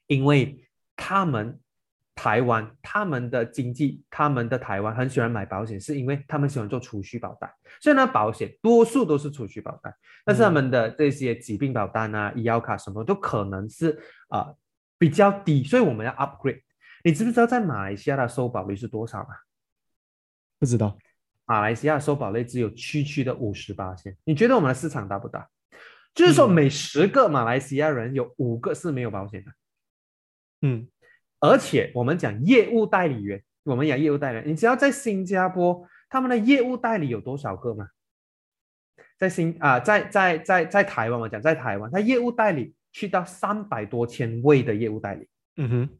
[0.08, 0.64] 因为
[0.96, 1.60] 他们。
[2.14, 7.50] 台湾他们的经济，他们的台湾很喜欢买保险，是因为他们喜欢做储蓄保单。
[7.82, 9.92] 所以呢，保险多数都是储蓄保单，
[10.24, 13.98] 但是他们的这些疾病保单啊、医药卡什么都可能是
[14.28, 14.54] 啊
[15.00, 16.62] 比较低，所以我们要 upgrade。
[17.04, 19.34] 你知不知道在马来西亚的收保率是多少啊？
[20.60, 20.96] 不知道，
[21.46, 24.16] 马来西亚收保率只有区区的五十八线。
[24.26, 25.50] 你觉得我们的市场大不大？
[26.14, 29.52] 就是说每十个马来西亚人有五个是没有保险的。
[30.62, 30.88] 嗯。
[31.40, 37.90] 而且我们讲业务代理员，我们讲业务代理员，你知道在新加坡他们的业务代理有多少个吗？
[39.18, 45.28] 在新啊，在在在在台湾，我讲在台湾，他业务代理去到三百多千位的业务代理。
[45.56, 46.00] 嗯哼，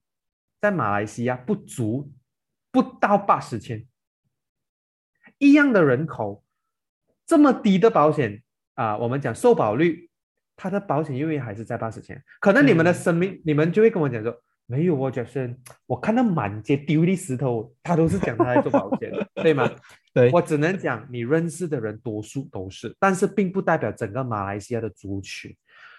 [0.60, 2.12] 在马来西亚不足
[2.72, 3.88] 不到八十千，
[5.40, 6.44] 一样的人口，
[7.26, 8.44] 这么低的保险
[8.76, 10.10] 啊，我们讲受保率，
[10.56, 14.36] 它的保险业务还是在八十千，可能你们的生命，你们就会跟我讲说。
[14.68, 15.54] 没有哦，就是
[15.86, 19.70] 我看到满街丢的石头，他都是讲他在做保险，对吗？
[20.14, 25.54] 对我只能讲你认识的人多数都是，但是并不代表整个马来西亚的族群。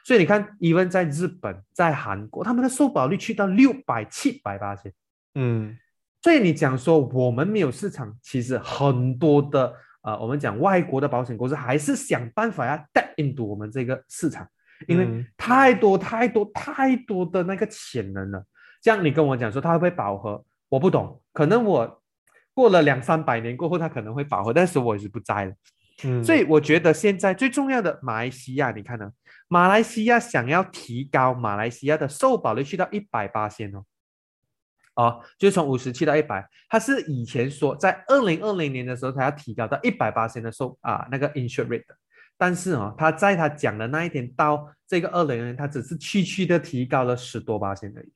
[0.06, 4.90] 所以你看，even 在日本、在韩国，他们的受保率去到六百、七百八千。
[5.34, 5.76] 嗯
[6.22, 14.46] 所以你讲说我们没有市场，其实很多的呃，我们讲外国的保险公司还是想办法要 tap into 我们这个市场，
[14.86, 18.44] 因为嗯太多太多太多的那个潜能了。
[18.80, 22.02] 这样你跟我讲说它会不会饱和，我不懂，可能我
[22.52, 25.52] 过了两三百年过后，它可能会饱和，但是我也是不在了。
[26.04, 29.10] 嗯，所以我觉得现在最重要的马来西亚，你看呢？
[29.46, 33.84] 马来西亚想要提高马来西亚的受保率去到一百八千哦，
[34.94, 41.84] 哦，就是从五十七到一百，它是以前说在二零二零年的时候，它要提高到一百八先的受啊那个 insure rate，
[42.36, 48.12] 但是哦，他在他讲的那一天到这个二零年，他只是区区的提高了十多八千而已。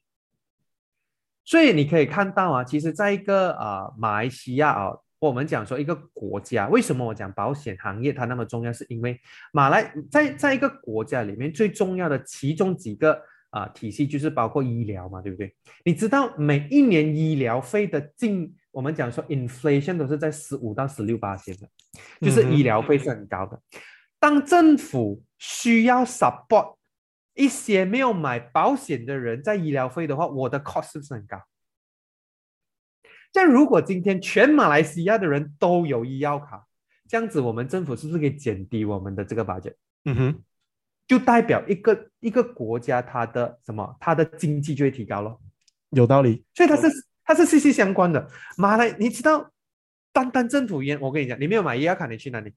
[1.45, 8.73] 所以你可以看到啊，其实在一个啊马来西亚啊，我们讲说一个国家，为什么我讲保险行业它那么重要？
[8.73, 9.19] 是因为
[9.53, 13.23] 马来在在一个国家里面最重要的其中几个
[13.57, 15.55] 啊体系就是包括医疗嘛，对不对？
[15.85, 21.67] 你知道每一年医疗费的进，我们讲说 inflation 都是在十五到十六八千的，
[22.21, 23.59] 就是医疗费是很高的。
[24.19, 26.77] 当政府需要 support
[27.35, 31.41] 一些没有买保险的人在医疗费的话，我的 cost 是不是很高？
[33.33, 36.67] 像如果今天全马来西亚的人都有医药卡，
[37.09, 39.75] 这样子我们政府是不是可以减低我们的这个 budget？
[40.05, 40.43] 嗯哼，
[41.07, 45.39] 就代表一个一个国家它的什么，它的经济就会提高了。
[45.91, 46.45] 有道理。
[46.55, 46.89] 所以它是
[47.25, 48.29] 它是息息相关的。
[48.57, 49.51] 马来，你知道，
[50.13, 52.53] 单单政府医院，我跟你讲，你没有买医药卡，你去哪里？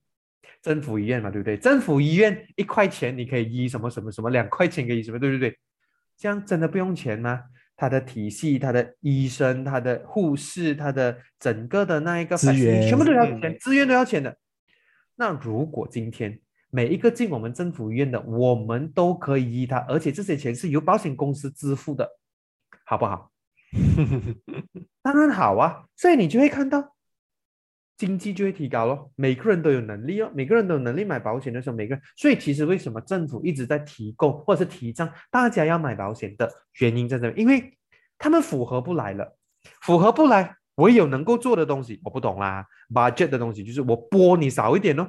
[0.62, 1.56] 政府医院嘛，对不对？
[1.56, 5.56] 政府医院一块钱你可以医什么什么什么，两块钱可以医什么，对不对？
[6.18, 7.44] 这样真的不用钱吗？
[7.76, 14.36] 它的体系、它的医生、它的护士、它的整个的那一个资源全部都要嗯钱，资源都要钱的。
[15.14, 16.38] 那如果今天
[16.70, 22.08] 每一个进我们政府医院的，我们都可以医他，而且这些钱是由保险公司支付的，
[22.84, 23.30] 好不好？
[25.02, 26.96] 当然好啊，所以你就会看到
[27.96, 36.50] 经济就会提高咯，每个人都有能力哦，每个人都有能力买保险的时候，每个人，所以其实为什么政府一直在提供或者是提倡大家要买保险的
[36.80, 37.76] 原因在这里，因为
[38.18, 39.36] 他们符合不来了，
[39.82, 45.08] 符合不来，我有能够做的东西，我不懂啦，budget 的东西就是我拨你少一点哦，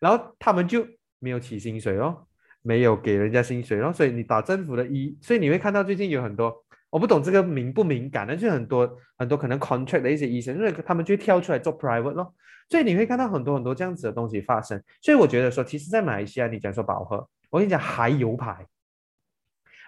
[0.00, 0.86] 然后他们就
[1.20, 2.26] 没有起薪水哦，
[2.62, 6.52] 没有给人家薪水哦，所以你打政府的医，所以你会看到最近有很多。
[6.90, 12.34] 我不懂这个敏不敏感，但是很多很多可能 contract 的一些医生，因为他们就跳出来做 private 咯，
[12.68, 14.82] 所以你会看到很多很多这样子的东西发生。
[15.00, 18.66] 所以我觉得说，其实，在马来西亚，你讲说饱和，我跟你讲还有排，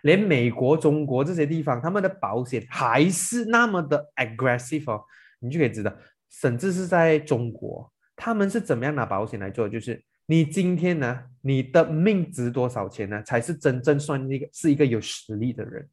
[0.03, 5.03] 连美国、中国这些地方，他们的保险还是那么的 aggressive 哦，
[5.41, 5.93] 你就可以知道，
[6.31, 15.89] 甚至是在中国，他们是怎么样拿保险来做，就是你今天呢，你的命值多少钱呢，才是真正算一个是一个有实力的人。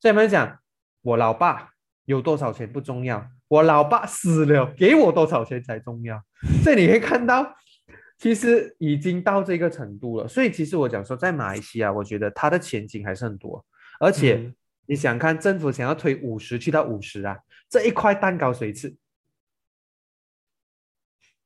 [0.00, 0.58] 所以我们讲，
[1.02, 1.70] 我老爸
[2.06, 6.20] 有多少钱不重要，我老爸死了给我多少钱才重要。
[6.64, 7.54] 所以你可以看到，
[8.18, 10.26] 其实已经到这个程度了。
[10.26, 13.64] 所以其实我讲说，在马来西亚，我觉得它的前景还是很多。
[14.00, 14.54] 而且嗯
[14.86, 17.38] 你想看政府想要推五十去到五十啊，
[17.68, 18.96] 这一块蛋糕谁吃？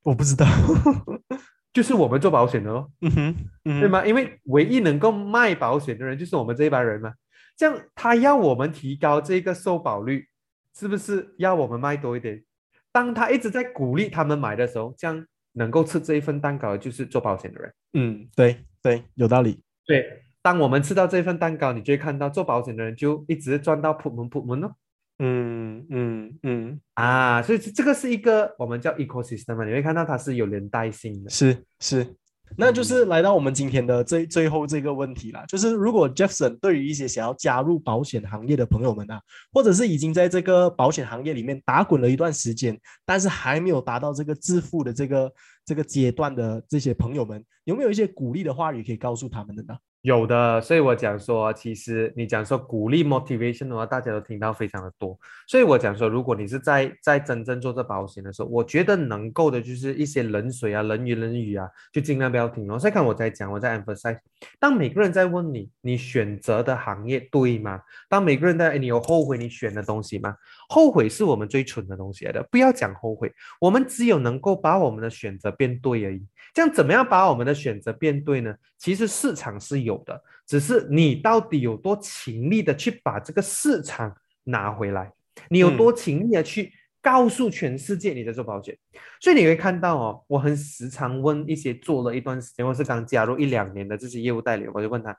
[0.02, 0.46] 我不知道。
[1.76, 3.34] 就是我们做保险的咯，嗯哼，
[3.66, 3.86] 嗯对？
[3.86, 4.06] 吗？
[4.06, 7.12] 因为唯一能够卖保险的人就是我们这一班人嘛。
[7.54, 10.26] 这样他要我们提高这个受保率，
[10.74, 12.42] 是不是要我们卖多一点？
[12.90, 15.22] 当他一直在鼓励他们买的时候，这样
[15.52, 17.74] 能够吃这一份蛋糕的就是做保险的人。
[17.92, 19.60] 嗯，对对，有道理。
[19.84, 24.72] 对，当我们吃到这份蛋糕，你就会看到做保险的人就一直赚到扑门扑门哦。
[25.18, 31.30] 嗯嗯嗯，啊，所以这这个是一个我们叫 ecosystem 嘛，你会看到它是有连带性的。
[31.30, 32.14] 是是，
[32.56, 39.18] 那就是来到我们今天的最最后这个问题啦，就是如果 Jefferson 对于一些想要加入保险行业的朋友们啊，
[39.52, 45.32] 或者是已经在这个保险行业里面打滚了一段时间，但是还没有达到这个致富的这个
[45.64, 49.76] 这个阶段的这些朋友们，有没有一些鼓励的话语可以告诉他们的呢？
[50.06, 55.18] 有的，所以我讲说，其实你讲说鼓励 motivation 的话，大家都听到非常的多。
[55.48, 62.78] 所以我讲说，如果你是在在真正做这保险的时候，我觉得能够的就是一些冷水啊、冷言冷语啊，就尽量不要听哦。
[62.78, 64.16] 所以看我在讲，我在 emphasize，
[64.60, 67.80] 当每个人在问你，你选择的行业对吗？
[68.08, 70.36] 当每个人在，你有后悔你选的东西吗？
[70.68, 76.24] 后悔是我们最蠢的东西来的，不要讲后悔，我们只有能够把我们的选择变对而已。
[76.56, 78.56] 这样怎么样把我们的选择变对呢？
[78.78, 85.12] 其实市场是有的，只是你到底有多勤力的去把这个市场拿回来，
[85.50, 88.74] 你有多勤力的去告诉全世界你在做保险。
[89.20, 95.14] 所以你会看到哦，我很时常问一些做了一段时间或是刚加入一两年的这些业务代理，我就问他：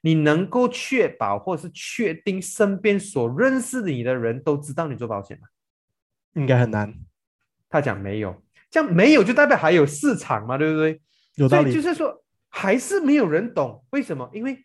[0.00, 5.46] 你能够确保或是确定身边所认识你的人都知道你做保险吗？
[6.34, 6.92] 应该很难。
[7.70, 10.98] 他讲没有，这样没有就代表还有市场嘛，对不对？
[11.34, 11.70] 有道理。
[11.70, 14.28] 就是说还是没有人懂为什么？
[14.32, 14.64] 因为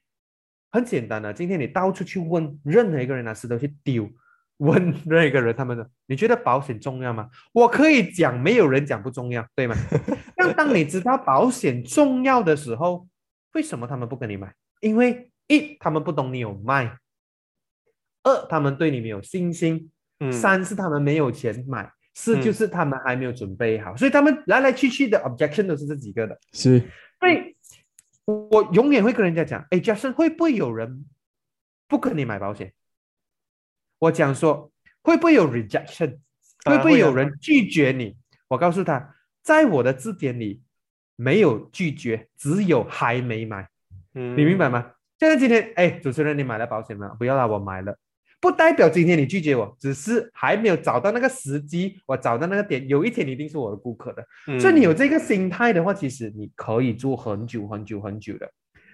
[0.71, 4.09] 很简单的，今天你到处去问任何一个人拿石头去丢，
[4.57, 7.29] 问任何一个人，他们的你觉得保险重要吗？
[7.51, 9.75] 我可以讲，没有人讲不重要，对吗？
[10.37, 13.05] 但当你知道保险重要的时候，
[13.53, 14.53] 为什么他们不跟你买？
[14.79, 16.97] 因为一他们不懂你有卖，
[18.23, 19.91] 二他们对你没有信心，
[20.31, 21.91] 三是他们没有钱买。
[22.19, 26.35] 是，就是他们还没有准备好，所以他们来来去去的 objection 都是这几个的。
[26.51, 26.79] 是，
[27.19, 27.55] 所以
[28.25, 31.05] 我永远会跟人家讲，哎，Jason 会不会有人
[31.87, 32.73] 不跟你买保险？
[33.99, 34.71] 我讲说
[35.03, 36.17] 会不会有 rejection？
[36.65, 38.17] 会不会有人拒绝你？
[38.47, 40.63] 我告诉他，在我的字典里
[41.15, 43.69] 没有拒绝，只有还没买。
[44.15, 44.93] 嗯，你明白吗？
[45.19, 47.09] 现在今天，哎，主持人，你买了保险吗？
[47.19, 47.95] 不要啦，我买了。
[48.39, 54.23] 不代表今天你拒绝我，只是还没有找到那个时机，我找到那个点，有一天你一定是我的顾客的。
[54.59, 58.47] 所以你有这个心态的话，其实你可以做很久很久很久的。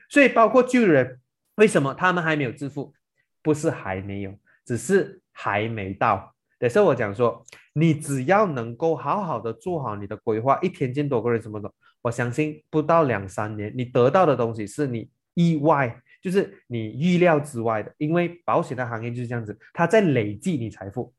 [0.10, 1.20] 所以包括旧人，
[1.56, 2.94] 为什么他们还没有致富？
[3.41, 4.34] 不是还没有，
[4.66, 6.34] 只是还没到。
[6.60, 11.70] 有时候我讲说，你只要能够好好的做好你的规划，一天见多个人什么的，
[12.02, 16.00] 我相信不到两三年，你得到的东西是你意外。
[16.24, 21.14] 就是你预料之外的，因为保险的行业就是这样子，它在累计你财富。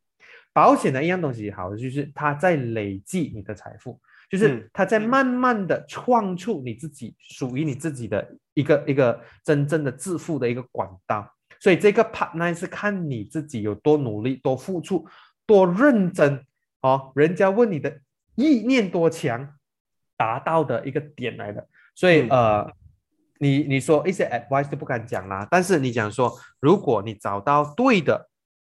[0.54, 4.00] 保险的一样东西好的，就是它在累计你的财富，
[4.30, 11.30] 就是它在慢慢的创出你自己属于你自己的一个一个真正的致富的一个管道。
[11.60, 15.06] 所以这个 part 呢是看你自己有多努力、多付出、
[15.44, 16.42] 多认真
[16.80, 17.12] 哦。
[17.14, 18.00] 人家问你的
[18.36, 19.54] 意念多强，
[20.16, 21.68] 达到的一个点来的。
[21.94, 22.72] 所以呃。
[23.40, 28.28] 你你说一些 advice 都不敢讲啦，但是你讲说，如果你找到对的，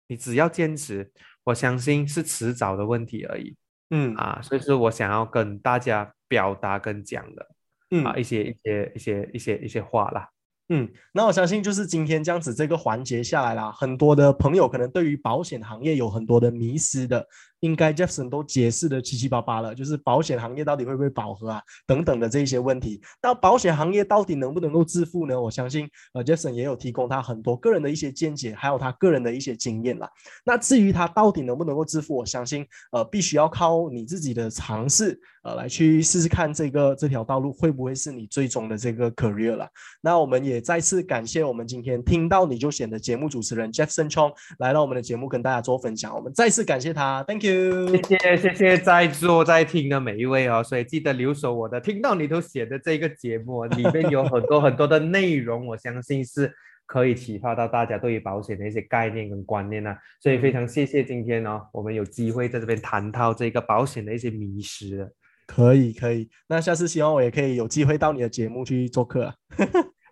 [0.08, 1.10] 你只要坚持，
[1.44, 3.56] 我相信是迟早的问题而已。
[3.90, 7.46] 嗯啊，所以是我想要跟大家表达跟讲的，
[7.90, 10.28] 嗯啊一些一些一些一些一些话啦。
[10.70, 17.26] 嗯，那我相信就是今天这样子这个环节下来啦，很多的朋友可能对于保险行业有很多的迷失的。
[17.60, 23.00] 应该 Jefferson 都解释的七七八八了，就是保险行业到底会不会饱和啊，等等的这一些问题。
[23.22, 25.40] 那保险行业到底能不能够致富呢？
[25.40, 30.08] 我相信呃 Jefferson 也有提供他很多个人的一些见解，还有他个人的一些经验啦。
[30.44, 39.68] 那至于他到底能不能够致富，我相信呃必须要靠你自己的尝试呃来去试试看这个这条道路会不会是你最终的这个 career 了。
[40.00, 47.47] 那我们也再次感谢我们今天听到你就选的节目主持人 Jefferson Chong 来到我们的节目跟大家做分享，我们再次感谢他，Thank you。
[47.48, 56.52] 谢谢谢谢在座在听的每一位哦，所以记得留守我的，听到你都写的这个节目里面有很多很多的内容，我相信是
[56.86, 59.94] 可以启发到大家对于保险的一些概念跟观念呢。
[60.20, 65.10] 所以非常谢谢今天哦，我们有机会在这边谈到这个保险的一些迷失。
[65.46, 69.32] 可以可以，那下次希望我也可以有机会到你的节目去做客。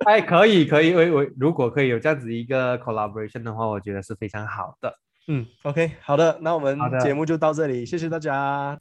[0.06, 4.94] 哎，可以可以，我我如果可以有这样子一个 collaboration 的话，我觉得是非常好的。
[5.28, 8.74] 嗯，OK，好的，那我们节目就到这里，谢谢大家。